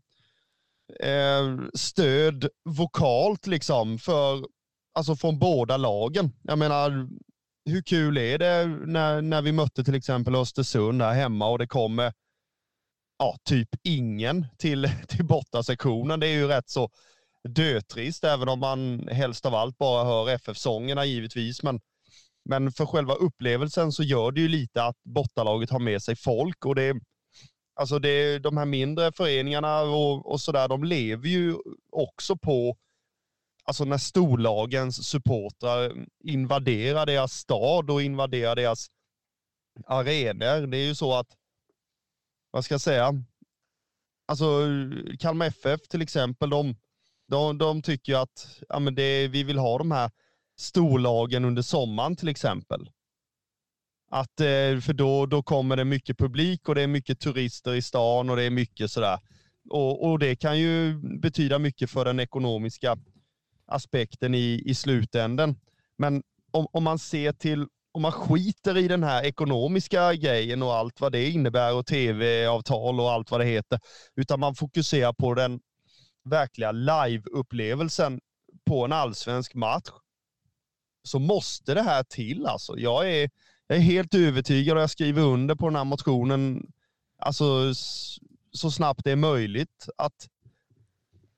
eh, 1.00 1.58
stöd 1.74 2.50
vokalt 2.66 3.48
liksom 3.48 4.00
för, 4.00 4.46
alltså 4.94 5.16
från 5.16 5.40
båda 5.40 5.78
lagen. 5.78 6.32
Jag 6.42 6.60
menar, 6.60 7.10
hur 7.66 7.82
kul 7.82 8.18
är 8.18 8.38
det 8.38 8.66
när, 8.86 9.22
när 9.22 9.42
vi 9.42 9.52
mötte 9.52 9.84
till 9.84 9.96
exempel 9.96 10.36
Östersund 10.36 11.02
här 11.02 11.14
hemma 11.14 11.48
och 11.48 11.60
det 11.60 11.68
kommer 11.68 12.06
eh, 12.06 12.12
ja, 13.18 13.38
typ 13.44 13.70
ingen 13.84 14.46
till, 14.58 14.90
till 15.08 15.26
bortasektionen. 15.26 16.20
Det 16.20 16.28
är 16.28 16.34
ju 16.34 16.48
rätt 16.48 16.70
så 16.70 16.90
dötrist, 17.50 18.24
även 18.24 18.50
om 18.50 18.60
man 18.60 19.08
helst 19.08 19.46
av 19.46 19.56
allt 19.56 19.78
bara 19.78 20.04
hör 20.04 20.30
FF-sångerna 20.30 21.06
givetvis. 21.06 21.64
Men 21.64 21.82
men 22.46 22.72
för 22.72 22.86
själva 22.86 23.14
upplevelsen 23.14 23.92
så 23.92 24.04
gör 24.04 24.32
det 24.32 24.42
ju 24.42 24.48
lite 24.48 24.84
att 24.84 25.04
bortalaget 25.04 25.70
har 25.70 25.80
med 25.80 26.04
sig 26.04 26.16
folk 26.16 26.66
och 26.66 26.76
det, 26.76 26.96
alltså 27.76 28.00
det, 28.00 28.40
de 28.40 28.58
här 28.58 28.66
mindre 28.66 29.12
föreningarna 29.12 29.82
och, 29.82 30.32
och 30.32 30.42
sådär, 30.42 30.68
de 30.68 30.84
lever 30.84 31.30
ju 31.30 31.58
också 31.92 32.38
på 32.38 32.78
alltså 33.64 33.86
när 33.86 33.98
storlagens 33.98 35.08
supportrar 35.08 35.94
invaderar 36.24 37.06
deras 37.06 37.34
stad 37.34 37.90
och 37.90 38.02
invaderar 38.02 38.56
deras 38.56 38.88
arenor. 39.86 40.68
Det 40.68 40.78
är 40.78 40.86
ju 40.86 40.96
så 40.96 41.14
att, 41.14 41.28
vad 42.52 42.66
ska 42.66 42.74
jag 42.74 42.82
säga, 42.82 43.14
alltså 44.28 44.46
Kalmar 45.20 45.46
FF 45.46 45.88
till 45.88 46.02
exempel, 46.02 46.50
de, 46.50 46.76
de, 47.28 47.58
de 47.58 47.82
tycker 47.82 48.16
att 48.16 48.62
ja, 48.70 48.80
men 48.80 48.96
det, 48.96 49.28
vi 49.28 49.44
vill 49.44 49.58
ha 49.58 49.78
de 49.78 49.92
här 49.92 50.12
storlagen 50.64 51.46
under 51.46 51.62
sommaren 51.62 52.16
till 52.16 52.28
exempel. 52.28 52.90
Att, 54.12 54.40
eh, 54.40 54.80
för 54.82 54.94
då, 54.94 55.26
då 55.26 55.44
kommer 55.44 55.76
det 55.76 55.86
mycket 55.86 56.18
publik 56.18 56.70
och 56.70 56.76
det 56.76 56.82
är 56.82 56.88
mycket 56.88 57.20
turister 57.20 57.74
i 57.74 57.82
stan 57.82 58.30
och 58.30 58.36
det 58.36 58.44
är 58.44 58.50
mycket 58.50 58.92
sådär. 58.92 59.20
Och, 59.70 60.10
och 60.10 60.20
det 60.20 60.36
kan 60.36 60.60
ju 60.60 61.00
betyda 61.20 61.60
mycket 61.60 61.90
för 61.90 62.06
den 62.06 62.20
ekonomiska 62.20 62.98
aspekten 63.66 64.36
i, 64.36 64.64
i 64.66 64.76
slutänden. 64.76 65.56
Men 65.98 66.24
om, 66.52 66.68
om 66.72 66.84
man 66.84 67.00
ser 67.00 67.32
till, 67.32 67.68
om 67.92 68.02
man 68.02 68.12
skiter 68.12 68.78
i 68.78 68.88
den 68.88 69.04
här 69.04 69.24
ekonomiska 69.24 70.14
grejen 70.14 70.64
och 70.64 70.74
allt 70.74 71.02
vad 71.02 71.12
det 71.12 71.30
innebär 71.30 71.76
och 71.76 71.86
tv-avtal 71.86 73.00
och 73.00 73.12
allt 73.12 73.32
vad 73.32 73.40
det 73.40 73.46
heter, 73.46 73.80
utan 74.16 74.40
man 74.40 74.56
fokuserar 74.56 75.14
på 75.14 75.34
den 75.34 75.60
verkliga 76.26 76.72
live-upplevelsen 76.72 78.20
på 78.66 78.86
en 78.86 78.92
allsvensk 78.92 79.56
match 79.56 79.90
så 81.04 81.20
måste 81.20 81.74
det 81.74 81.82
här 81.82 82.04
till. 82.04 82.46
Alltså. 82.46 82.80
Jag, 82.80 83.12
är, 83.12 83.30
jag 83.68 83.78
är 83.78 83.82
helt 83.82 84.14
övertygad 84.14 84.78
och 84.78 84.84
jag 84.84 84.90
skriver 84.90 85.22
under 85.22 85.56
på 85.56 85.66
den 85.66 85.76
här 85.76 85.84
motionen 85.84 86.72
alltså, 87.18 87.74
så 88.52 88.72
snabbt 88.72 89.04
det 89.04 89.12
är 89.12 89.16
möjligt. 89.16 89.88
att 89.98 90.30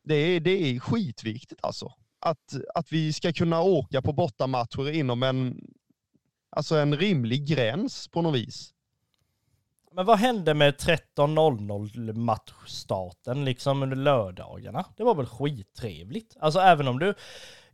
Det 0.04 0.16
är, 0.16 0.40
det 0.40 0.52
är 0.52 0.80
skitviktigt 0.80 1.64
alltså. 1.64 1.94
Att, 2.20 2.54
att 2.76 2.92
vi 2.92 3.14
ska 3.14 3.34
kunna 3.34 3.62
åka 3.62 4.02
på 4.02 4.14
bortamatcher 4.14 4.90
inom 4.92 5.24
en, 5.24 5.60
alltså 6.50 6.76
en 6.76 6.98
rimlig 6.98 7.48
gräns 7.48 8.08
på 8.08 8.22
något 8.22 8.36
vis. 8.36 8.72
Men 9.96 10.06
vad 10.06 10.20
hände 10.20 10.54
med 10.54 10.76
13.00 10.76 12.14
matchstarten 12.14 13.46
liksom 13.46 13.84
under 13.84 13.98
lördagarna? 13.98 14.86
Det 14.98 15.04
var 15.04 15.16
väl 15.16 15.26
skittrevligt? 15.26 16.38
Alltså 16.40 16.60
även 16.60 16.88
om 16.88 17.00
du 17.00 17.14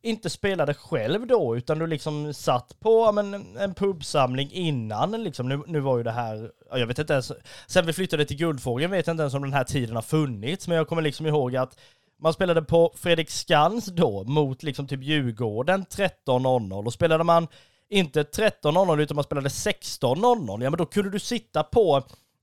inte 0.03 0.29
spelade 0.29 0.73
själv 0.73 1.27
då, 1.27 1.57
utan 1.57 1.79
du 1.79 1.87
liksom 1.87 2.33
satt 2.33 2.79
på 2.79 3.11
men, 3.11 3.57
en 3.57 3.73
pubsamling 3.73 4.51
innan 4.51 5.23
liksom. 5.23 5.49
Nu, 5.49 5.63
nu 5.67 5.79
var 5.79 5.97
ju 5.97 6.03
det 6.03 6.11
här, 6.11 6.51
jag 6.71 6.87
vet 6.87 6.99
inte 6.99 7.13
ens, 7.13 7.31
sen 7.67 7.85
vi 7.85 7.93
flyttade 7.93 8.25
till 8.25 8.37
Guldfågeln 8.37 8.91
vet 8.91 9.07
jag 9.07 9.13
inte 9.13 9.21
ens 9.21 9.33
om 9.33 9.41
den 9.41 9.53
här 9.53 9.63
tiden 9.63 9.95
har 9.95 10.03
funnits, 10.03 10.67
men 10.67 10.77
jag 10.77 10.87
kommer 10.87 11.01
liksom 11.01 11.25
ihåg 11.27 11.55
att 11.55 11.77
man 12.19 12.33
spelade 12.33 12.61
på 12.61 12.93
Fredrik 12.95 13.29
Skans 13.29 13.85
då 13.85 14.23
mot 14.23 14.63
liksom 14.63 14.87
typ 14.87 15.03
Djurgården 15.03 15.85
13.00 15.85 16.85
och 16.85 16.93
spelade 16.93 17.23
man 17.23 17.47
inte 17.89 18.23
13.00 18.23 19.01
utan 19.01 19.15
man 19.15 19.23
spelade 19.23 19.49
16.00, 19.49 20.63
ja 20.63 20.69
men 20.69 20.77
då 20.77 20.85
kunde 20.85 21.09
du 21.09 21.19
sitta 21.19 21.63
på, 21.63 21.97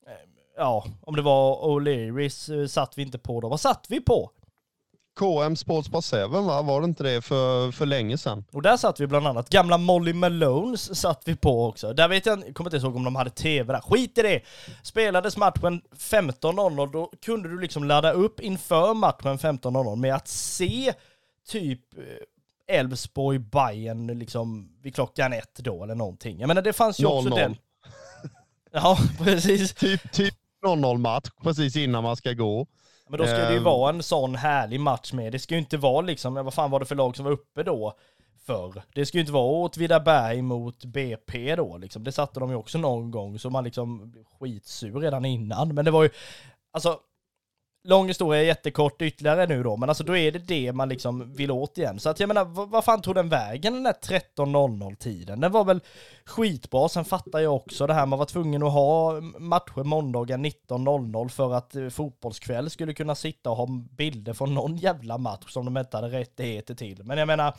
eh, 0.06 0.12
ja, 0.56 0.84
om 1.02 1.16
det 1.16 1.22
var 1.22 1.56
O'Learys 1.56 2.60
eh, 2.60 2.66
satt 2.66 2.98
vi 2.98 3.02
inte 3.02 3.18
på 3.18 3.40
då. 3.40 3.48
Vad 3.48 3.60
satt 3.60 3.86
vi 3.88 4.00
på? 4.00 4.30
KM 5.18 5.56
Sports 5.56 5.88
Bar 5.88 6.02
7 6.02 6.26
va? 6.26 6.62
Var 6.62 6.80
det 6.80 6.84
inte 6.84 7.02
det 7.02 7.22
för, 7.22 7.72
för 7.72 7.86
länge 7.86 8.18
sedan? 8.18 8.44
Och 8.52 8.62
där 8.62 8.76
satt 8.76 9.00
vi 9.00 9.06
bland 9.06 9.26
annat, 9.26 9.48
gamla 9.48 9.78
Molly 9.78 10.12
Malones 10.12 11.00
satt 11.00 11.22
vi 11.24 11.36
på 11.36 11.66
också. 11.66 11.92
Där 11.92 12.08
vet 12.08 12.26
jag, 12.26 12.38
jag 12.46 12.54
kommer 12.54 12.74
inte 12.74 12.86
ihåg 12.86 12.96
om 12.96 13.04
de 13.04 13.16
hade 13.16 13.30
tv 13.30 13.72
där. 13.72 13.80
Skit 13.80 14.18
i 14.18 14.22
det! 14.22 14.40
Spelades 14.82 15.36
matchen 15.36 15.82
15.00, 15.96 16.92
då 16.92 17.12
kunde 17.24 17.48
du 17.48 17.60
liksom 17.60 17.84
ladda 17.84 18.12
upp 18.12 18.40
inför 18.40 18.94
matchen 18.94 19.38
15.00 19.38 19.96
med 19.96 20.14
att 20.14 20.28
se 20.28 20.92
typ 21.48 21.98
eh, 21.98 22.76
Elfsborg 22.76 23.38
Bayern 23.38 24.06
liksom 24.06 24.72
vid 24.82 24.94
klockan 24.94 25.32
ett 25.32 25.54
då 25.56 25.84
eller 25.84 25.94
någonting. 25.94 26.40
Jag 26.40 26.48
menar 26.48 26.62
det 26.62 26.72
fanns 26.72 27.00
ju 27.00 27.04
0 27.04 27.12
-0. 27.12 27.18
också 27.18 27.34
den... 27.34 27.56
Ja, 28.72 28.98
precis. 29.18 29.74
Typ, 29.74 30.12
typ 30.12 30.34
0-0 30.66 30.98
match 30.98 31.28
precis 31.42 31.76
innan 31.76 32.02
man 32.02 32.16
ska 32.16 32.32
gå. 32.32 32.66
Men 33.08 33.18
då 33.18 33.26
ska 33.26 33.36
det 33.36 33.50
ju 33.50 33.56
ehm. 33.56 33.64
vara 33.64 33.90
en 33.90 34.02
sån 34.02 34.34
härlig 34.34 34.80
match 34.80 35.12
med. 35.12 35.32
Det 35.32 35.38
ska 35.38 35.54
ju 35.54 35.60
inte 35.60 35.76
vara 35.76 36.00
liksom, 36.00 36.34
vad 36.34 36.54
fan 36.54 36.70
var 36.70 36.80
det 36.80 36.86
för 36.86 36.94
lag 36.94 37.16
som 37.16 37.24
var 37.24 37.32
uppe 37.32 37.62
då? 37.62 37.94
Förr. 38.46 38.82
Det 38.94 39.06
ska 39.06 39.18
ju 39.18 39.20
inte 39.20 39.32
vara 39.32 39.44
Åtvidaberg 39.44 40.42
mot 40.42 40.84
BP 40.84 41.56
då 41.56 41.76
liksom. 41.78 42.04
Det 42.04 42.12
satte 42.12 42.40
de 42.40 42.50
ju 42.50 42.56
också 42.56 42.78
någon 42.78 43.10
gång, 43.10 43.38
så 43.38 43.50
man 43.50 43.64
liksom 43.64 44.14
skitsur 44.40 45.00
redan 45.00 45.24
innan. 45.24 45.74
Men 45.74 45.84
det 45.84 45.90
var 45.90 46.02
ju, 46.02 46.10
alltså 46.72 47.00
lång 47.88 48.08
historia, 48.08 48.42
jättekort 48.42 49.02
ytterligare 49.02 49.46
nu 49.46 49.62
då, 49.62 49.76
men 49.76 49.88
alltså 49.88 50.04
då 50.04 50.16
är 50.16 50.32
det 50.32 50.38
det 50.38 50.72
man 50.72 50.88
liksom 50.88 51.32
vill 51.32 51.50
åt 51.50 51.78
igen. 51.78 52.00
Så 52.00 52.08
att 52.10 52.20
jag 52.20 52.28
menar, 52.28 52.44
vad, 52.44 52.70
vad 52.70 52.84
fan 52.84 53.02
tog 53.02 53.14
den 53.14 53.28
vägen 53.28 53.74
den 53.74 53.82
där 53.82 53.92
13.00 53.92 54.96
tiden? 54.96 55.40
Den 55.40 55.52
var 55.52 55.64
väl 55.64 55.80
skitbra, 56.24 56.88
sen 56.88 57.04
fattar 57.04 57.38
jag 57.38 57.56
också 57.56 57.86
det 57.86 57.94
här, 57.94 58.06
man 58.06 58.18
var 58.18 58.26
tvungen 58.26 58.62
att 58.62 58.72
ha 58.72 59.20
matcher 59.38 59.84
måndagar 59.84 60.38
19.00 60.38 61.28
för 61.28 61.54
att 61.54 61.74
eh, 61.74 61.88
fotbollskväll 61.88 62.70
skulle 62.70 62.94
kunna 62.94 63.14
sitta 63.14 63.50
och 63.50 63.56
ha 63.56 63.66
bilder 63.96 64.32
från 64.32 64.54
någon 64.54 64.76
jävla 64.76 65.18
match 65.18 65.52
som 65.52 65.64
de 65.64 65.76
inte 65.76 65.96
hade 65.96 66.08
rättigheter 66.08 66.74
till. 66.74 67.04
Men 67.04 67.18
jag 67.18 67.26
menar, 67.26 67.54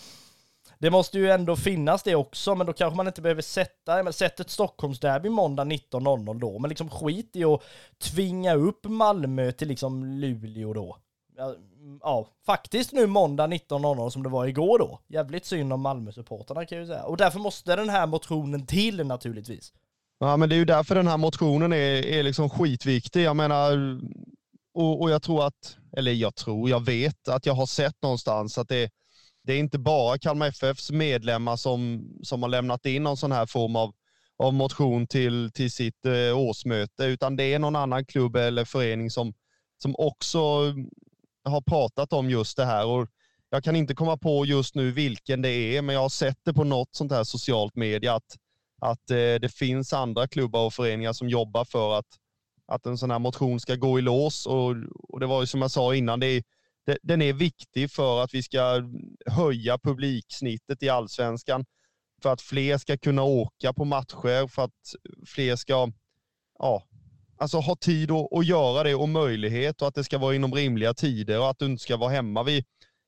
det 0.79 0.91
måste 0.91 1.17
ju 1.17 1.31
ändå 1.31 1.55
finnas 1.55 2.03
det 2.03 2.15
också, 2.15 2.55
men 2.55 2.67
då 2.67 2.73
kanske 2.73 2.97
man 2.97 3.07
inte 3.07 3.21
behöver 3.21 3.41
sätta, 3.41 4.03
men 4.03 4.13
sätt 4.13 4.39
ett 4.39 4.49
Stockholmsderby 4.49 5.29
måndag 5.29 5.63
19.00 5.63 6.39
då, 6.39 6.59
men 6.59 6.69
liksom 6.69 6.89
skit 6.89 7.35
i 7.35 7.43
att 7.43 7.61
tvinga 7.97 8.55
upp 8.55 8.83
Malmö 8.83 9.51
till 9.51 9.67
liksom 9.67 10.05
Luleå 10.05 10.73
då. 10.73 10.97
Ja, 11.37 11.45
mm, 11.45 11.99
ja, 12.03 12.27
faktiskt 12.45 12.91
nu 12.91 13.07
måndag 13.07 13.47
19.00 13.47 14.09
som 14.09 14.23
det 14.23 14.29
var 14.29 14.45
igår 14.45 14.79
då. 14.79 14.99
Jävligt 15.07 15.45
synd 15.45 15.73
om 15.73 15.81
Malmö-supporterna 15.81 16.65
kan 16.65 16.77
jag 16.77 16.85
ju 16.85 16.91
säga. 16.91 17.03
Och 17.03 17.17
därför 17.17 17.39
måste 17.39 17.75
den 17.75 17.89
här 17.89 18.07
motionen 18.07 18.65
till 18.65 19.07
naturligtvis. 19.07 19.73
Ja, 20.19 20.37
men 20.37 20.49
det 20.49 20.55
är 20.55 20.57
ju 20.57 20.65
därför 20.65 20.95
den 20.95 21.07
här 21.07 21.17
motionen 21.17 21.73
är, 21.73 22.05
är 22.05 22.23
liksom 22.23 22.49
skitviktig. 22.49 23.23
Jag 23.23 23.35
menar, 23.35 23.99
och, 24.73 25.01
och 25.01 25.11
jag 25.11 25.21
tror 25.21 25.45
att, 25.45 25.77
eller 25.97 26.11
jag 26.11 26.35
tror, 26.35 26.69
jag 26.69 26.85
vet 26.85 27.27
att 27.27 27.45
jag 27.45 27.53
har 27.53 27.65
sett 27.65 28.01
någonstans 28.01 28.57
att 28.57 28.67
det 28.67 28.89
det 29.43 29.53
är 29.53 29.59
inte 29.59 29.79
bara 29.79 30.17
Kalmar 30.17 30.47
FFs 30.47 30.91
medlemmar 30.91 31.55
som, 31.55 32.09
som 32.23 32.41
har 32.41 32.49
lämnat 32.49 32.85
in 32.85 33.03
någon 33.03 33.17
sån 33.17 33.31
här 33.31 33.45
form 33.45 33.75
av, 33.75 33.93
av 34.37 34.53
motion 34.53 35.07
till, 35.07 35.51
till 35.53 35.71
sitt 35.71 36.05
eh, 36.05 36.37
årsmöte, 36.37 37.03
utan 37.03 37.35
det 37.35 37.43
är 37.43 37.59
någon 37.59 37.75
annan 37.75 38.05
klubb 38.05 38.35
eller 38.35 38.65
förening 38.65 39.11
som, 39.11 39.33
som 39.77 39.95
också 39.97 40.39
mm, 40.39 40.89
har 41.43 41.61
pratat 41.61 42.13
om 42.13 42.29
just 42.29 42.57
det 42.57 42.65
här. 42.65 42.85
Och 42.85 43.07
jag 43.49 43.63
kan 43.63 43.75
inte 43.75 43.95
komma 43.95 44.17
på 44.17 44.45
just 44.45 44.75
nu 44.75 44.91
vilken 44.91 45.41
det 45.41 45.49
är, 45.49 45.81
men 45.81 45.95
jag 45.95 46.01
har 46.01 46.09
sett 46.09 46.39
det 46.43 46.53
på 46.53 46.63
något 46.63 46.95
sånt 46.95 47.11
här 47.11 47.23
socialt 47.23 47.75
media 47.75 48.15
att, 48.15 48.35
att 48.81 49.11
eh, 49.11 49.15
det 49.15 49.53
finns 49.53 49.93
andra 49.93 50.27
klubbar 50.27 50.65
och 50.65 50.73
föreningar 50.73 51.13
som 51.13 51.29
jobbar 51.29 51.65
för 51.65 51.99
att, 51.99 52.07
att 52.67 52.85
en 52.85 52.97
sån 52.97 53.11
här 53.11 53.19
motion 53.19 53.59
ska 53.59 53.75
gå 53.75 53.99
i 53.99 54.01
lås. 54.01 54.45
Och, 54.45 54.75
och 55.09 55.19
det 55.19 55.25
var 55.25 55.41
ju 55.41 55.47
som 55.47 55.61
jag 55.61 55.71
sa 55.71 55.95
innan, 55.95 56.19
det 56.19 56.27
är 56.27 56.43
den 57.01 57.21
är 57.21 57.33
viktig 57.33 57.91
för 57.91 58.23
att 58.23 58.33
vi 58.33 58.43
ska 58.43 58.83
höja 59.25 59.77
publiksnittet 59.77 60.83
i 60.83 60.89
allsvenskan, 60.89 61.65
för 62.23 62.33
att 62.33 62.41
fler 62.41 62.77
ska 62.77 62.97
kunna 62.97 63.23
åka 63.23 63.73
på 63.73 63.85
matcher, 63.85 64.47
för 64.47 64.63
att 64.63 64.95
fler 65.27 65.55
ska 65.55 65.91
ja, 66.59 66.83
alltså 67.37 67.57
ha 67.57 67.75
tid 67.75 68.11
att, 68.11 68.33
att 68.33 68.45
göra 68.45 68.83
det 68.83 68.95
och 68.95 69.09
möjlighet 69.09 69.81
och 69.81 69.87
att 69.87 69.95
det 69.95 70.03
ska 70.03 70.17
vara 70.17 70.35
inom 70.35 70.53
rimliga 70.55 70.93
tider 70.93 71.39
och 71.39 71.49
att 71.49 71.59
du 71.59 71.65
inte 71.65 71.83
ska 71.83 71.97
vara 71.97 72.11
hemma 72.11 72.43
vid 72.43 72.65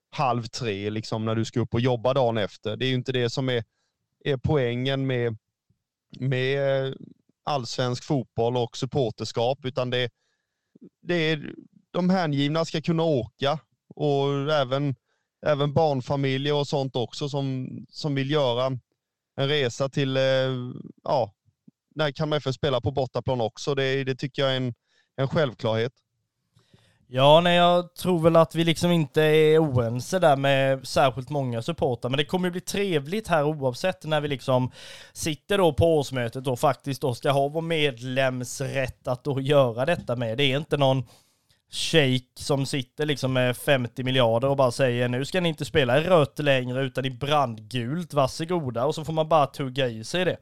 halv 0.10 0.44
tre 0.44 0.90
liksom, 0.90 1.26
när 1.26 1.36
du 1.36 1.46
ska 1.46 1.60
upp 1.60 1.74
och 1.74 1.82
jobba 1.82 2.14
dagen 2.14 2.38
efter. 2.38 2.78
Det 2.78 2.86
är 2.86 2.90
ju 2.90 2.96
inte 2.96 3.12
det 3.12 3.30
som 3.30 3.50
är, 3.50 3.64
är 4.26 4.38
poängen 4.38 5.08
med, 5.08 5.38
med 6.20 6.86
eh, 6.88 6.94
allsvensk 7.44 8.04
fotboll 8.04 8.58
och 8.58 8.78
supporterskap, 8.78 9.66
utan 9.66 9.90
det, 9.90 10.10
det 11.02 11.16
är 11.16 11.54
de 11.92 12.10
hängivna 12.10 12.66
ska 12.66 12.82
kunna 12.82 13.04
åka 13.04 13.60
och 13.96 14.54
även, 14.54 14.96
även 15.46 15.74
barnfamiljer 15.74 16.54
och 16.54 16.68
sånt 16.68 16.96
också 16.96 17.30
som, 17.30 17.70
som 17.90 18.16
vill 18.16 18.32
göra 18.32 18.78
en 19.36 19.48
resa 19.48 19.90
till, 19.90 20.18
eh, 20.18 20.24
ja, 21.04 21.34
när 21.96 22.12
Kalmar 22.12 22.38
FF 22.38 22.56
spelar 22.56 22.82
på 22.82 22.92
bortaplan 22.92 23.42
också. 23.42 23.76
Det, 23.76 24.04
det 24.04 24.16
tycker 24.16 24.42
jag 24.42 24.52
är 24.52 24.58
en, 24.58 24.74
en 25.16 25.28
självklarhet. 25.28 25.94
Ja, 27.14 27.42
nej, 27.42 27.58
jag 27.58 27.96
tror 27.96 28.20
väl 28.20 28.36
att 28.36 28.56
vi 28.56 28.64
liksom 28.64 28.92
inte 28.92 29.22
är 29.22 29.60
oense 29.60 30.20
där 30.20 30.36
med 30.38 30.88
särskilt 30.88 31.30
många 31.30 31.62
supportrar, 31.62 32.10
men 32.10 32.18
det 32.18 32.26
kommer 32.26 32.48
ju 32.48 32.52
bli 32.52 32.62
trevligt 32.62 33.28
här 33.28 33.44
oavsett 33.44 34.06
när 34.06 34.22
vi 34.22 34.28
liksom 34.28 34.72
sitter 35.14 35.58
då 35.58 35.74
på 35.74 35.98
årsmötet 35.98 36.48
och 36.48 36.60
faktiskt 36.60 37.02
då 37.02 37.14
ska 37.14 37.32
ha 37.32 37.48
vår 37.48 37.62
medlemsrätt 37.62 39.08
att 39.08 39.24
då 39.24 39.42
göra 39.42 39.86
detta 39.86 40.16
med. 40.16 40.38
Det 40.38 40.44
är 40.44 40.58
inte 40.58 40.78
någon 40.78 41.04
shake 41.72 42.26
som 42.36 42.66
sitter 42.66 43.06
liksom 43.06 43.34
med 43.34 43.58
50 43.58 44.04
miljarder 44.04 44.48
och 44.48 44.58
bara 44.58 44.72
säger 44.72 45.08
nu 45.08 45.26
ska 45.26 45.42
ni 45.42 45.50
inte 45.50 45.66
spela 45.66 46.00
i 46.00 46.04
rött 46.04 46.40
längre 46.40 46.84
utan 46.84 47.06
i 47.06 47.10
brandgult, 47.10 48.14
varsågoda. 48.14 48.86
Och 48.86 48.96
så 48.96 49.06
får 49.06 49.14
man 49.14 49.30
bara 49.30 49.46
tugga 49.48 49.88
i 49.88 50.04
sig 50.04 50.26
det. 50.26 50.38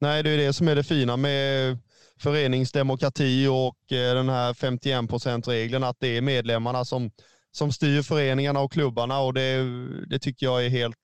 Nej, 0.00 0.22
det 0.22 0.30
är 0.30 0.36
det 0.36 0.52
som 0.52 0.68
är 0.68 0.74
det 0.74 0.84
fina 0.84 1.16
med 1.16 1.78
föreningsdemokrati 2.18 3.46
och 3.46 3.92
eh, 3.92 4.14
den 4.14 4.28
här 4.28 4.54
51 4.54 5.48
regeln 5.48 5.84
att 5.84 5.96
det 6.00 6.16
är 6.16 6.20
medlemmarna 6.20 6.84
som, 6.84 7.10
som 7.52 7.72
styr 7.72 8.02
föreningarna 8.02 8.60
och 8.60 8.72
klubbarna 8.72 9.20
och 9.20 9.34
det, 9.34 9.64
det 10.06 10.18
tycker 10.18 10.46
jag 10.46 10.64
är 10.64 10.70
helt, 10.70 10.98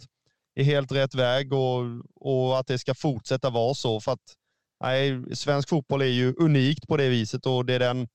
är 0.55 0.65
helt 0.65 0.93
rätt 0.93 1.15
väg 1.15 1.53
och, 1.53 1.81
och 2.15 2.59
att 2.59 2.67
det 2.67 2.79
ska 2.79 2.95
fortsätta 2.95 3.51
vara 3.51 3.75
så 3.75 4.01
för 4.01 4.13
att 4.13 4.37
nej, 4.83 5.23
svensk 5.33 5.69
fotboll 5.69 6.03
är 6.03 6.07
ju 6.07 6.35
unikt 6.39 6.89
på 6.89 6.97
det 6.97 7.09
viset 7.09 7.47
och 7.47 7.65
det 7.65 7.75
är 7.75 7.79
den 7.79 8.09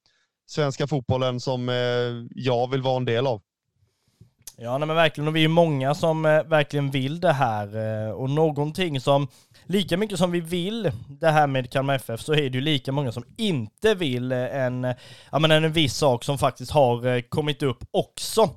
svenska 0.45 0.87
fotbollen 0.87 1.39
som 1.39 1.69
eh, 1.69 1.75
jag 2.35 2.71
vill 2.71 2.81
vara 2.81 2.97
en 2.97 3.05
del 3.05 3.27
av. 3.27 3.41
Ja, 4.59 4.77
nej, 4.77 4.87
men 4.87 4.95
verkligen. 4.95 5.27
Och 5.27 5.35
vi 5.35 5.43
är 5.43 5.47
många 5.47 5.95
som 5.95 6.25
eh, 6.25 6.43
verkligen 6.43 6.91
vill 6.91 7.19
det 7.19 7.33
här. 7.33 7.75
Eh, 8.07 8.11
och 8.11 8.29
någonting 8.29 9.01
som, 9.01 9.27
lika 9.65 9.97
mycket 9.97 10.17
som 10.17 10.31
vi 10.31 10.39
vill 10.39 10.91
det 11.07 11.29
här 11.29 11.47
med 11.47 11.71
Kalmar 11.71 11.95
FF, 11.95 12.21
så 12.21 12.33
är 12.33 12.49
det 12.49 12.57
ju 12.57 12.61
lika 12.61 12.91
många 12.91 13.11
som 13.11 13.23
inte 13.37 13.95
vill 13.95 14.31
en, 14.31 14.93
ja, 15.31 15.39
men 15.39 15.51
en 15.51 15.71
viss 15.71 15.95
sak 15.95 16.23
som 16.23 16.37
faktiskt 16.37 16.71
har 16.71 17.21
kommit 17.21 17.63
upp 17.63 17.83
också 17.91 18.49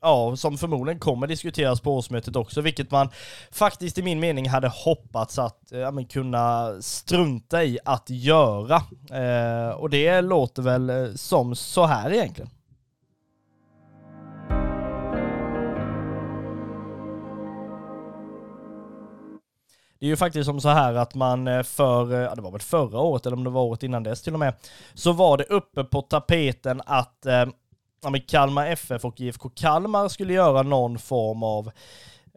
ja, 0.00 0.36
som 0.36 0.58
förmodligen 0.58 1.00
kommer 1.00 1.26
diskuteras 1.26 1.80
på 1.80 1.96
årsmötet 1.96 2.36
också, 2.36 2.60
vilket 2.60 2.90
man 2.90 3.08
faktiskt 3.50 3.98
i 3.98 4.02
min 4.02 4.20
mening 4.20 4.48
hade 4.48 4.68
hoppats 4.68 5.38
att 5.38 5.72
eh, 5.72 5.78
ja, 5.78 5.90
men, 5.90 6.04
kunna 6.04 6.74
strunta 6.80 7.64
i 7.64 7.78
att 7.84 8.10
göra. 8.10 8.82
Eh, 9.10 9.70
och 9.70 9.90
det 9.90 10.20
låter 10.20 10.62
väl 10.62 10.90
eh, 10.90 11.12
som 11.14 11.54
så 11.54 11.86
här 11.86 12.12
egentligen. 12.12 12.50
Det 20.00 20.06
är 20.06 20.10
ju 20.10 20.16
faktiskt 20.16 20.46
som 20.46 20.60
så 20.60 20.68
här 20.68 20.94
att 20.94 21.14
man 21.14 21.48
eh, 21.48 21.62
för, 21.62 22.20
ja 22.20 22.34
det 22.34 22.42
var 22.42 22.50
väl 22.50 22.60
förra 22.60 23.00
året 23.00 23.26
eller 23.26 23.36
om 23.36 23.44
det 23.44 23.50
var 23.50 23.62
året 23.62 23.82
innan 23.82 24.02
dess 24.02 24.22
till 24.22 24.32
och 24.32 24.38
med, 24.38 24.54
så 24.94 25.12
var 25.12 25.36
det 25.36 25.44
uppe 25.44 25.84
på 25.84 26.02
tapeten 26.02 26.82
att 26.86 27.26
eh, 27.26 27.46
ja, 28.02 28.10
men 28.10 28.20
Kalmar 28.20 28.66
FF 28.66 29.04
och 29.04 29.20
IFK 29.20 29.48
Kalmar 29.48 30.08
skulle 30.08 30.32
göra 30.32 30.62
någon 30.62 30.98
form 30.98 31.42
av, 31.42 31.70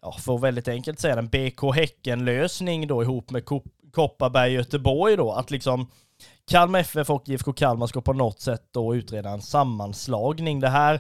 ja, 0.02 0.12
för 0.12 0.36
att 0.36 0.42
väldigt 0.42 0.68
enkelt 0.68 1.00
säga 1.00 1.20
en 1.20 1.28
BK 1.28 1.76
Häcken-lösning 1.76 2.88
då 2.88 3.04
ihop 3.04 3.30
med 3.30 3.44
Kopparberg 3.92 4.54
Göteborg 4.54 5.16
då, 5.16 5.32
att 5.32 5.52
liksom 5.52 5.88
Kalmar 6.48 6.80
FF 6.80 7.10
och 7.10 7.30
IFK 7.30 7.54
Kalmar 7.54 7.88
ska 7.88 8.02
på 8.02 8.14
något 8.14 8.40
sätt 8.42 8.64
då 8.72 8.96
utreda 8.96 9.30
en 9.30 9.42
sammanslagning. 9.42 10.60
Det 10.60 10.70
här 10.70 11.00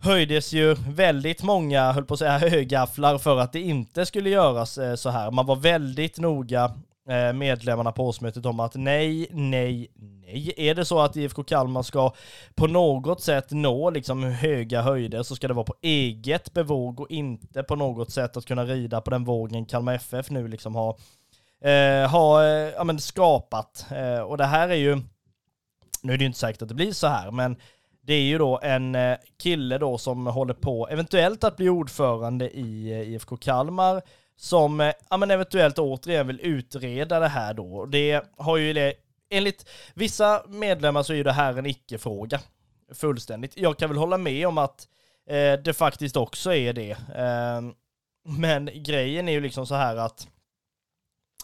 höjdes 0.00 0.52
ju 0.52 0.74
väldigt 0.74 1.42
många, 1.42 1.92
höll 1.92 2.04
på 2.04 2.14
att 2.14 2.18
säga 2.20 2.38
högafflar 2.50 3.18
för 3.18 3.38
att 3.38 3.52
det 3.52 3.60
inte 3.60 4.06
skulle 4.06 4.30
göras 4.30 4.78
eh, 4.78 4.94
så 4.94 5.10
här. 5.10 5.30
Man 5.30 5.46
var 5.46 5.56
väldigt 5.56 6.18
noga 6.18 6.72
Eh, 7.08 7.32
medlemmarna 7.32 7.92
på 7.92 8.06
årsmötet 8.06 8.46
om 8.46 8.60
att 8.60 8.74
nej, 8.74 9.26
nej, 9.30 9.90
nej. 9.94 10.54
Är 10.56 10.74
det 10.74 10.84
så 10.84 11.00
att 11.00 11.16
IFK 11.16 11.44
Kalmar 11.44 11.82
ska 11.82 12.12
på 12.54 12.66
något 12.66 13.20
sätt 13.20 13.50
nå 13.50 13.90
liksom 13.90 14.22
höga 14.22 14.82
höjder 14.82 15.22
så 15.22 15.36
ska 15.36 15.48
det 15.48 15.54
vara 15.54 15.64
på 15.64 15.74
eget 15.82 16.52
bevåg 16.54 17.00
och 17.00 17.10
inte 17.10 17.62
på 17.62 17.76
något 17.76 18.10
sätt 18.10 18.36
att 18.36 18.46
kunna 18.46 18.64
rida 18.64 19.00
på 19.00 19.10
den 19.10 19.24
vågen 19.24 19.66
Kalmar 19.66 19.94
FF 19.94 20.30
nu 20.30 20.48
liksom 20.48 20.74
har, 20.74 20.96
eh, 21.64 22.10
har 22.10 22.42
eh, 22.42 22.72
ja, 22.76 22.84
men 22.84 22.98
skapat. 22.98 23.86
Eh, 23.90 24.20
och 24.20 24.36
det 24.36 24.46
här 24.46 24.68
är 24.68 24.74
ju, 24.74 25.00
nu 26.02 26.12
är 26.12 26.18
det 26.18 26.22
ju 26.22 26.26
inte 26.26 26.38
säkert 26.38 26.62
att 26.62 26.68
det 26.68 26.74
blir 26.74 26.92
så 26.92 27.06
här, 27.06 27.30
men 27.30 27.56
det 28.02 28.14
är 28.14 28.22
ju 28.22 28.38
då 28.38 28.60
en 28.62 28.94
eh, 28.94 29.16
kille 29.42 29.78
då 29.78 29.98
som 29.98 30.26
håller 30.26 30.54
på 30.54 30.88
eventuellt 30.88 31.44
att 31.44 31.56
bli 31.56 31.68
ordförande 31.68 32.50
i 32.50 32.92
IFK 33.14 33.36
Kalmar 33.36 34.02
som 34.36 34.80
eh, 34.80 34.92
ja, 35.10 35.16
men 35.16 35.30
eventuellt 35.30 35.78
återigen 35.78 36.26
vill 36.26 36.40
utreda 36.40 37.20
det 37.20 37.28
här 37.28 37.54
då. 37.54 37.86
Det 37.86 38.24
har 38.36 38.56
ju 38.56 38.72
det, 38.72 38.94
enligt 39.30 39.68
vissa 39.94 40.42
medlemmar 40.48 41.02
så 41.02 41.12
är 41.12 41.16
ju 41.16 41.22
det 41.22 41.32
här 41.32 41.58
en 41.58 41.66
icke-fråga. 41.66 42.40
Fullständigt. 42.92 43.56
Jag 43.56 43.78
kan 43.78 43.90
väl 43.90 43.98
hålla 43.98 44.18
med 44.18 44.46
om 44.48 44.58
att 44.58 44.88
eh, 45.30 45.52
det 45.52 45.76
faktiskt 45.76 46.16
också 46.16 46.54
är 46.54 46.72
det. 46.72 46.90
Eh, 46.90 47.60
men 48.26 48.70
grejen 48.74 49.28
är 49.28 49.32
ju 49.32 49.40
liksom 49.40 49.66
så 49.66 49.74
här 49.74 49.96
att 49.96 50.28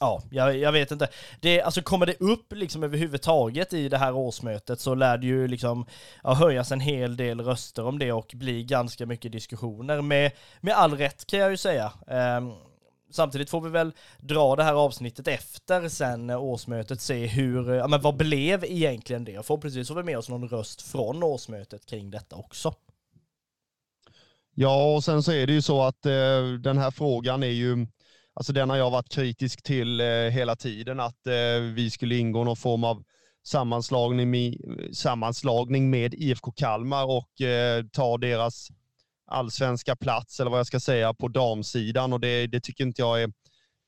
Ja, 0.02 0.22
jag, 0.30 0.56
jag, 0.58 0.72
vet 0.72 0.90
inte. 0.90 1.08
Det, 1.40 1.62
alltså 1.62 1.82
kommer 1.82 2.06
det 2.06 2.20
upp 2.20 2.52
liksom 2.52 2.82
överhuvudtaget 2.82 3.72
i 3.72 3.88
det 3.88 3.98
här 3.98 4.14
årsmötet 4.14 4.80
så 4.80 4.94
lär 4.94 5.18
det 5.18 5.26
ju 5.26 5.48
liksom 5.48 5.86
ja, 6.22 6.34
höjas 6.34 6.72
en 6.72 6.80
hel 6.80 7.16
del 7.16 7.40
röster 7.40 7.86
om 7.86 7.98
det 7.98 8.12
och 8.12 8.32
bli 8.34 8.64
ganska 8.64 9.06
mycket 9.06 9.32
diskussioner 9.32 10.02
med, 10.02 10.32
med 10.60 10.74
all 10.74 10.96
rätt 10.96 11.26
kan 11.26 11.38
jag 11.38 11.50
ju 11.50 11.56
säga. 11.56 11.92
Um, 12.06 12.54
samtidigt 13.10 13.50
får 13.50 13.60
vi 13.60 13.70
väl 13.70 13.92
dra 14.18 14.56
det 14.56 14.64
här 14.64 14.74
avsnittet 14.74 15.28
efter 15.28 15.88
sen 15.88 16.30
årsmötet, 16.30 17.00
se 17.00 17.26
hur, 17.26 17.74
ja 17.74 17.88
men 17.88 18.00
vad 18.00 18.16
blev 18.16 18.64
egentligen 18.64 19.24
det? 19.24 19.46
Förhoppningsvis 19.46 19.88
får 19.88 19.94
vi 19.94 20.02
med 20.02 20.18
oss 20.18 20.28
någon 20.28 20.48
röst 20.48 20.82
från 20.82 21.22
årsmötet 21.22 21.86
kring 21.86 22.10
detta 22.10 22.36
också. 22.36 22.74
Ja, 24.54 24.94
och 24.94 25.04
sen 25.04 25.22
så 25.22 25.32
är 25.32 25.46
det 25.46 25.52
ju 25.52 25.62
så 25.62 25.82
att 25.82 26.06
eh, 26.06 26.42
den 26.60 26.78
här 26.78 26.90
frågan 26.90 27.42
är 27.42 27.46
ju 27.46 27.86
Alltså 28.34 28.52
den 28.52 28.70
har 28.70 28.76
jag 28.76 28.90
varit 28.90 29.08
kritisk 29.08 29.62
till 29.62 30.00
eh, 30.00 30.06
hela 30.06 30.56
tiden, 30.56 31.00
att 31.00 31.26
eh, 31.26 31.60
vi 31.74 31.90
skulle 31.90 32.16
ingå 32.16 32.44
någon 32.44 32.56
form 32.56 32.84
av 32.84 33.04
sammanslagning 33.46 34.30
med, 34.30 34.56
sammanslagning 34.92 35.90
med 35.90 36.14
IFK 36.14 36.52
Kalmar 36.52 37.04
och 37.04 37.40
eh, 37.40 37.84
ta 37.92 38.18
deras 38.18 38.68
allsvenska 39.30 39.96
plats, 39.96 40.40
eller 40.40 40.50
vad 40.50 40.58
jag 40.58 40.66
ska 40.66 40.80
säga, 40.80 41.14
på 41.14 41.28
damsidan. 41.28 42.12
Och 42.12 42.20
det, 42.20 42.46
det 42.46 42.60
tycker 42.60 42.84
inte 42.84 43.02
jag 43.02 43.22
är, 43.22 43.32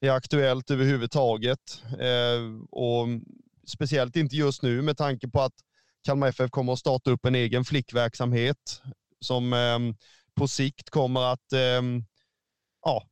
är 0.01 0.11
aktuellt 0.11 0.71
överhuvudtaget. 0.71 1.83
Eh, 2.01 2.67
och 2.71 3.07
speciellt 3.67 4.17
inte 4.17 4.37
just 4.37 4.63
nu 4.63 4.83
med 4.83 4.97
tanke 4.97 5.29
på 5.29 5.41
att 5.41 5.55
Kalmar 6.05 6.29
FF 6.29 6.51
kommer 6.51 6.73
att 6.73 6.79
starta 6.79 7.11
upp 7.11 7.25
en 7.25 7.35
egen 7.35 7.65
flickverksamhet 7.65 8.83
som 9.21 9.53
eh, 9.53 9.79
på 10.35 10.49
sikt 10.49 10.91
kommer 10.91 11.21
att 11.33 11.53
eh, 11.53 11.83
ja, 12.85 13.07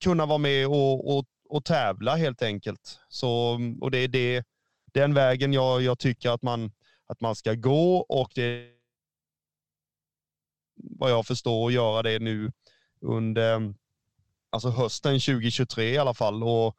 kunna 0.00 0.26
vara 0.26 0.38
med 0.38 0.66
och, 0.66 1.16
och, 1.16 1.24
och 1.48 1.64
tävla 1.64 2.16
helt 2.16 2.42
enkelt. 2.42 2.98
Så, 3.08 3.60
och 3.80 3.90
det 3.90 3.98
är 3.98 4.08
det, 4.08 4.44
den 4.92 5.14
vägen 5.14 5.52
jag, 5.52 5.82
jag 5.82 5.98
tycker 5.98 6.30
att 6.30 6.42
man, 6.42 6.72
att 7.06 7.20
man 7.20 7.34
ska 7.34 7.54
gå 7.54 7.96
och 7.98 8.32
det 8.34 8.73
vad 10.76 11.10
jag 11.10 11.26
förstår 11.26 11.66
att 11.66 11.72
göra 11.72 12.02
det 12.02 12.18
nu 12.18 12.52
under 13.00 13.74
alltså 14.50 14.68
hösten 14.70 15.20
2023 15.20 15.84
i 15.84 15.98
alla 15.98 16.14
fall. 16.14 16.42
Och, 16.42 16.76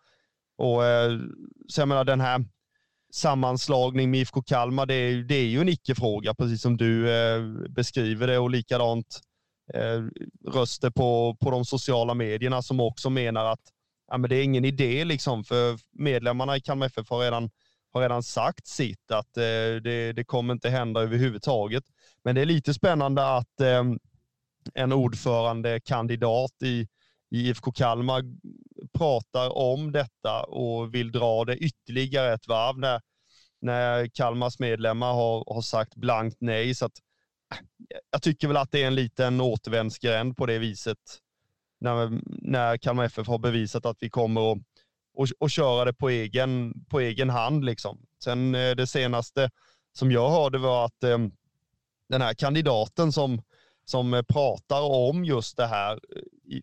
och, 0.57 0.85
eh, 0.85 1.19
så 1.67 1.81
jag 1.81 1.87
menar 1.87 2.03
den 2.03 2.21
här 2.21 2.45
sammanslagning 3.13 4.11
med 4.11 4.19
IFK 4.19 4.41
Kalmar, 4.41 4.85
det 4.85 4.93
är, 4.93 5.15
det 5.15 5.35
är 5.35 5.45
ju 5.45 5.61
en 5.61 5.69
icke-fråga, 5.69 6.33
precis 6.33 6.61
som 6.61 6.77
du 6.77 7.11
eh, 7.11 7.41
beskriver 7.69 8.27
det 8.27 8.37
och 8.37 8.49
likadant 8.49 9.19
eh, 9.73 10.03
röster 10.53 10.89
på, 10.89 11.37
på 11.39 11.51
de 11.51 11.65
sociala 11.65 12.13
medierna 12.13 12.61
som 12.61 12.79
också 12.79 13.09
menar 13.09 13.45
att 13.45 13.61
ja, 14.07 14.17
men 14.17 14.29
det 14.29 14.35
är 14.35 14.43
ingen 14.43 14.65
idé 14.65 15.05
liksom, 15.05 15.43
för 15.43 15.79
medlemmarna 15.91 16.57
i 16.57 16.61
Kalmar 16.61 16.85
FF 16.85 17.09
har 17.09 17.19
redan, 17.19 17.49
har 17.95 18.01
redan 18.01 18.23
sagt 18.23 18.67
sitt, 18.67 19.11
att 19.11 19.37
eh, 19.37 19.75
det, 19.83 20.13
det 20.13 20.23
kommer 20.23 20.53
inte 20.53 20.69
hända 20.69 21.01
överhuvudtaget. 21.01 21.83
Men 22.23 22.35
det 22.35 22.41
är 22.41 22.45
lite 22.45 22.73
spännande 22.73 23.35
att 23.35 23.61
eh, 23.61 23.83
en 24.73 24.93
ordförandekandidat 24.93 26.51
i, 26.63 26.87
i 27.31 27.49
IFK 27.49 27.71
Kalmar 27.71 28.23
pratar 28.97 29.57
om 29.57 29.91
detta 29.91 30.43
och 30.43 30.95
vill 30.95 31.11
dra 31.11 31.45
det 31.45 31.57
ytterligare 31.57 32.33
ett 32.33 32.47
varv 32.47 32.79
när, 32.79 33.01
när 33.61 34.07
Kalmars 34.07 34.59
medlemmar 34.59 35.13
har, 35.13 35.53
har 35.53 35.61
sagt 35.61 35.95
blankt 35.95 36.37
nej. 36.39 36.75
Så 36.75 36.85
att 36.85 36.99
jag 38.11 38.21
tycker 38.21 38.47
väl 38.47 38.57
att 38.57 38.71
det 38.71 38.83
är 38.83 38.87
en 38.87 38.95
liten 38.95 39.41
återvändsgränd 39.41 40.37
på 40.37 40.45
det 40.45 40.59
viset. 40.59 40.99
När, 41.79 42.21
när 42.25 42.77
Kalmar 42.77 43.03
FF 43.03 43.27
har 43.27 43.37
bevisat 43.37 43.85
att 43.85 43.97
vi 43.99 44.09
kommer 44.09 44.51
att 44.51 44.57
och, 45.15 45.27
och 45.39 45.51
köra 45.51 45.85
det 45.85 45.93
på 45.93 46.09
egen, 46.09 46.73
på 46.89 46.99
egen 46.99 47.29
hand. 47.29 47.65
Liksom. 47.65 48.05
Sen 48.23 48.55
eh, 48.55 48.75
det 48.75 48.87
senaste 48.87 49.49
som 49.93 50.11
jag 50.11 50.29
hörde 50.29 50.57
var 50.57 50.85
att 50.85 51.03
eh, 51.03 51.17
den 52.09 52.21
här 52.21 52.33
kandidaten 52.33 53.11
som, 53.11 53.41
som 53.85 54.13
eh, 54.13 54.21
pratar 54.21 54.81
om 54.81 55.25
just 55.25 55.57
det 55.57 55.67
här 55.67 55.99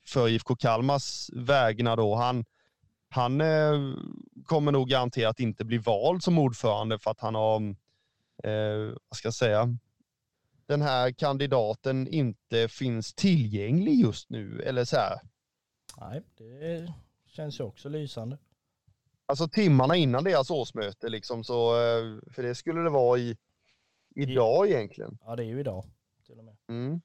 för 0.04 0.28
IFK 0.28 0.56
Kalmars 0.56 1.30
vägnar 1.32 1.96
då, 1.96 2.14
han, 2.14 2.44
han 3.08 3.42
kommer 4.44 4.72
nog 4.72 4.88
garanterat 4.88 5.40
inte 5.40 5.64
bli 5.64 5.78
vald 5.78 6.22
som 6.22 6.38
ordförande 6.38 6.98
för 6.98 7.10
att 7.10 7.20
han 7.20 7.34
har, 7.34 7.60
eh, 8.44 8.94
vad 9.08 9.16
ska 9.16 9.26
jag 9.26 9.34
säga, 9.34 9.76
den 10.66 10.82
här 10.82 11.12
kandidaten 11.12 12.08
inte 12.08 12.68
finns 12.68 13.14
tillgänglig 13.14 14.00
just 14.00 14.30
nu 14.30 14.62
eller 14.62 14.84
så 14.84 14.96
här. 14.96 15.20
Nej, 16.00 16.22
det 16.34 16.92
känns 17.32 17.60
ju 17.60 17.64
också 17.64 17.88
lysande. 17.88 18.38
Alltså 19.26 19.48
timmarna 19.48 19.96
innan 19.96 20.24
deras 20.24 20.50
årsmöte 20.50 21.08
liksom 21.08 21.44
så, 21.44 21.74
eh, 21.74 22.32
för 22.32 22.42
det 22.42 22.54
skulle 22.54 22.80
det 22.80 22.90
vara 22.90 23.18
i 23.18 23.36
idag 24.14 24.68
egentligen. 24.68 25.18
Ja, 25.24 25.36
det 25.36 25.42
är 25.42 25.46
ju 25.46 25.60
idag 25.60 25.84
till 26.26 26.38
och 26.38 26.44
med. 26.44 26.56
Mm. 26.68 27.00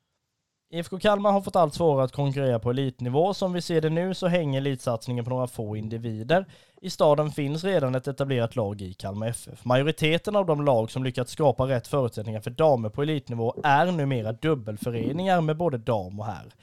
IFK 0.70 1.00
Kalmar 1.00 1.32
har 1.32 1.42
fått 1.42 1.56
allt 1.56 1.74
svårare 1.74 2.06
att 2.06 2.12
konkurrera 2.12 2.60
på 2.60 2.70
elitnivå. 2.70 3.34
Som 3.34 3.54
vi 3.54 3.62
ser 3.62 3.82
det 3.82 3.90
nu 3.90 4.14
så 4.14 4.28
hänger 4.28 4.58
elitsatsningen 4.58 5.24
på 5.24 5.30
några 5.30 5.48
få 5.48 5.76
individer. 5.76 6.46
I 6.82 6.90
staden 6.90 7.32
finns 7.32 7.64
redan 7.64 7.96
ett 7.96 8.08
etablerat 8.08 8.56
lag 8.56 8.82
i 8.82 8.94
Kalmar 8.94 9.28
FF. 9.28 9.66
Majoriteten 9.66 10.36
av 10.36 10.46
de 10.46 10.66
lag 10.66 10.92
som 10.92 11.04
lyckats 11.04 11.32
skapa 11.32 11.68
rätt 11.68 11.88
förutsättningar 11.88 12.42
för 12.42 12.52
damer 12.52 12.90
på 12.90 13.02
elitnivå 13.02 13.56
är 13.64 13.92
numera 13.92 14.32
dubbelföreningar 14.32 15.42
med 15.42 15.58
både 15.58 15.78
dam 15.78 16.20
och 16.20 16.26
herr. 16.26 16.54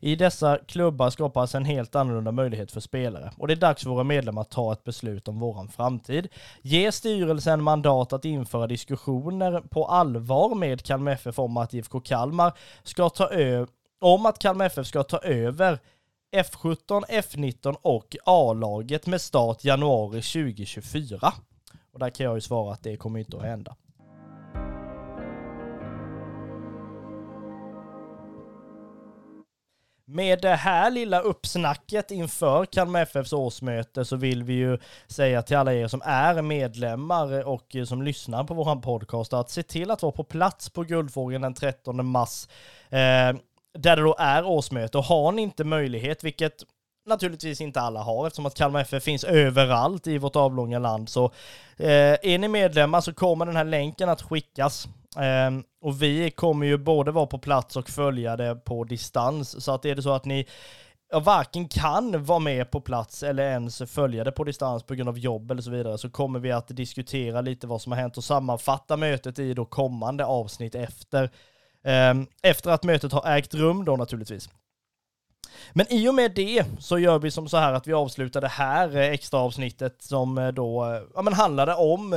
I 0.00 0.16
dessa 0.16 0.58
klubbar 0.66 1.10
skapas 1.10 1.54
en 1.54 1.64
helt 1.64 1.94
annorlunda 1.94 2.32
möjlighet 2.32 2.72
för 2.72 2.80
spelare 2.80 3.32
och 3.38 3.48
det 3.48 3.54
är 3.54 3.56
dags 3.56 3.82
för 3.82 3.90
våra 3.90 4.04
medlemmar 4.04 4.42
att 4.42 4.50
ta 4.50 4.72
ett 4.72 4.84
beslut 4.84 5.28
om 5.28 5.38
våran 5.38 5.68
framtid. 5.68 6.28
Ge 6.62 6.92
styrelsen 6.92 7.62
mandat 7.62 8.12
att 8.12 8.24
införa 8.24 8.66
diskussioner 8.66 9.60
på 9.60 9.84
allvar 9.86 10.54
med 10.54 10.82
Kalmar 10.82 11.12
FF 11.12 11.38
om 11.38 11.56
att 11.56 11.74
IFK 11.74 12.00
Kalmar 12.00 12.52
ska 12.82 13.08
ta 13.08 13.28
över 13.28 13.68
om 14.00 14.26
att 14.26 14.38
Kalmar 14.38 14.66
FF 14.66 14.86
ska 14.86 15.02
ta 15.02 15.18
över 15.18 15.78
F17, 16.36 17.04
F19 17.08 17.76
och 17.82 18.16
A-laget 18.24 19.06
med 19.06 19.20
start 19.20 19.64
januari 19.64 20.22
2024. 20.22 21.32
Och 21.92 21.98
där 21.98 22.10
kan 22.10 22.26
jag 22.26 22.34
ju 22.34 22.40
svara 22.40 22.72
att 22.72 22.82
det 22.82 22.96
kommer 22.96 23.18
inte 23.18 23.36
att 23.36 23.42
hända. 23.42 23.76
Med 30.06 30.40
det 30.42 30.54
här 30.54 30.90
lilla 30.90 31.20
uppsnacket 31.20 32.10
inför 32.10 32.64
Kalmar 32.64 33.02
FFs 33.02 33.32
årsmöte 33.32 34.04
så 34.04 34.16
vill 34.16 34.42
vi 34.42 34.52
ju 34.52 34.78
säga 35.06 35.42
till 35.42 35.56
alla 35.56 35.74
er 35.74 35.88
som 35.88 36.02
är 36.04 36.42
medlemmar 36.42 37.48
och 37.48 37.76
som 37.86 38.02
lyssnar 38.02 38.44
på 38.44 38.54
våran 38.54 38.80
podcast 38.80 39.32
att 39.32 39.50
se 39.50 39.62
till 39.62 39.90
att 39.90 40.02
vara 40.02 40.12
på 40.12 40.24
plats 40.24 40.70
på 40.70 40.82
Guldfågeln 40.82 41.42
den 41.42 41.54
13 41.54 42.06
mars. 42.06 42.48
Eh, 42.90 43.36
där 43.78 43.96
det 43.96 44.02
då 44.02 44.14
är 44.18 44.44
årsmöte 44.46 44.98
och 44.98 45.04
har 45.04 45.32
ni 45.32 45.42
inte 45.42 45.64
möjlighet, 45.64 46.24
vilket 46.24 46.62
naturligtvis 47.06 47.60
inte 47.60 47.80
alla 47.80 48.02
har 48.02 48.26
eftersom 48.26 48.46
att 48.46 48.54
Kalmar 48.54 48.80
FF 48.80 49.02
finns 49.02 49.24
överallt 49.24 50.06
i 50.06 50.18
vårt 50.18 50.36
avlånga 50.36 50.78
land. 50.78 51.08
Så 51.08 51.24
eh, 51.76 52.16
är 52.22 52.38
ni 52.38 52.48
medlemmar 52.48 53.00
så 53.00 53.14
kommer 53.14 53.46
den 53.46 53.56
här 53.56 53.64
länken 53.64 54.08
att 54.08 54.22
skickas. 54.22 54.88
Eh, 55.16 55.50
och 55.84 56.02
vi 56.02 56.30
kommer 56.30 56.66
ju 56.66 56.78
både 56.78 57.10
vara 57.10 57.26
på 57.26 57.38
plats 57.38 57.76
och 57.76 57.90
följa 57.90 58.36
det 58.36 58.54
på 58.54 58.84
distans. 58.84 59.64
Så 59.64 59.72
att 59.72 59.84
är 59.84 59.94
det 59.94 60.02
så 60.02 60.12
att 60.12 60.24
ni 60.24 60.46
varken 61.12 61.68
kan 61.68 62.24
vara 62.24 62.38
med 62.38 62.70
på 62.70 62.80
plats 62.80 63.22
eller 63.22 63.42
ens 63.42 63.82
följa 63.86 64.24
det 64.24 64.32
på 64.32 64.44
distans 64.44 64.82
på 64.82 64.94
grund 64.94 65.08
av 65.08 65.18
jobb 65.18 65.50
eller 65.50 65.62
så 65.62 65.70
vidare 65.70 65.98
så 65.98 66.10
kommer 66.10 66.38
vi 66.38 66.52
att 66.52 66.68
diskutera 66.68 67.40
lite 67.40 67.66
vad 67.66 67.82
som 67.82 67.92
har 67.92 67.98
hänt 67.98 68.16
och 68.16 68.24
sammanfatta 68.24 68.96
mötet 68.96 69.38
i 69.38 69.54
då 69.54 69.64
kommande 69.64 70.24
avsnitt 70.24 70.74
efter 70.74 71.30
ehm, 71.84 72.26
efter 72.42 72.70
att 72.70 72.84
mötet 72.84 73.12
har 73.12 73.36
ägt 73.36 73.54
rum 73.54 73.84
då 73.84 73.96
naturligtvis. 73.96 74.48
Men 75.72 75.92
i 75.92 76.08
och 76.08 76.14
med 76.14 76.34
det 76.34 76.64
så 76.78 76.98
gör 76.98 77.18
vi 77.18 77.30
som 77.30 77.48
så 77.48 77.56
här 77.56 77.72
att 77.72 77.86
vi 77.86 77.92
avslutar 77.92 78.40
det 78.40 78.48
här 78.48 78.96
eh, 78.96 79.10
extra 79.10 79.40
avsnittet 79.40 80.02
som 80.02 80.38
eh, 80.38 80.48
då 80.48 80.84
eh, 80.84 81.02
ja, 81.14 81.22
men 81.22 81.32
handlade 81.32 81.74
om 81.74 82.12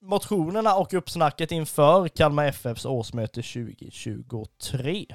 motionerna 0.00 0.74
och 0.74 0.94
uppsnacket 0.94 1.52
inför 1.52 2.08
Kalmar 2.08 2.44
FFs 2.44 2.84
årsmöte 2.84 3.42
2023. 3.42 5.06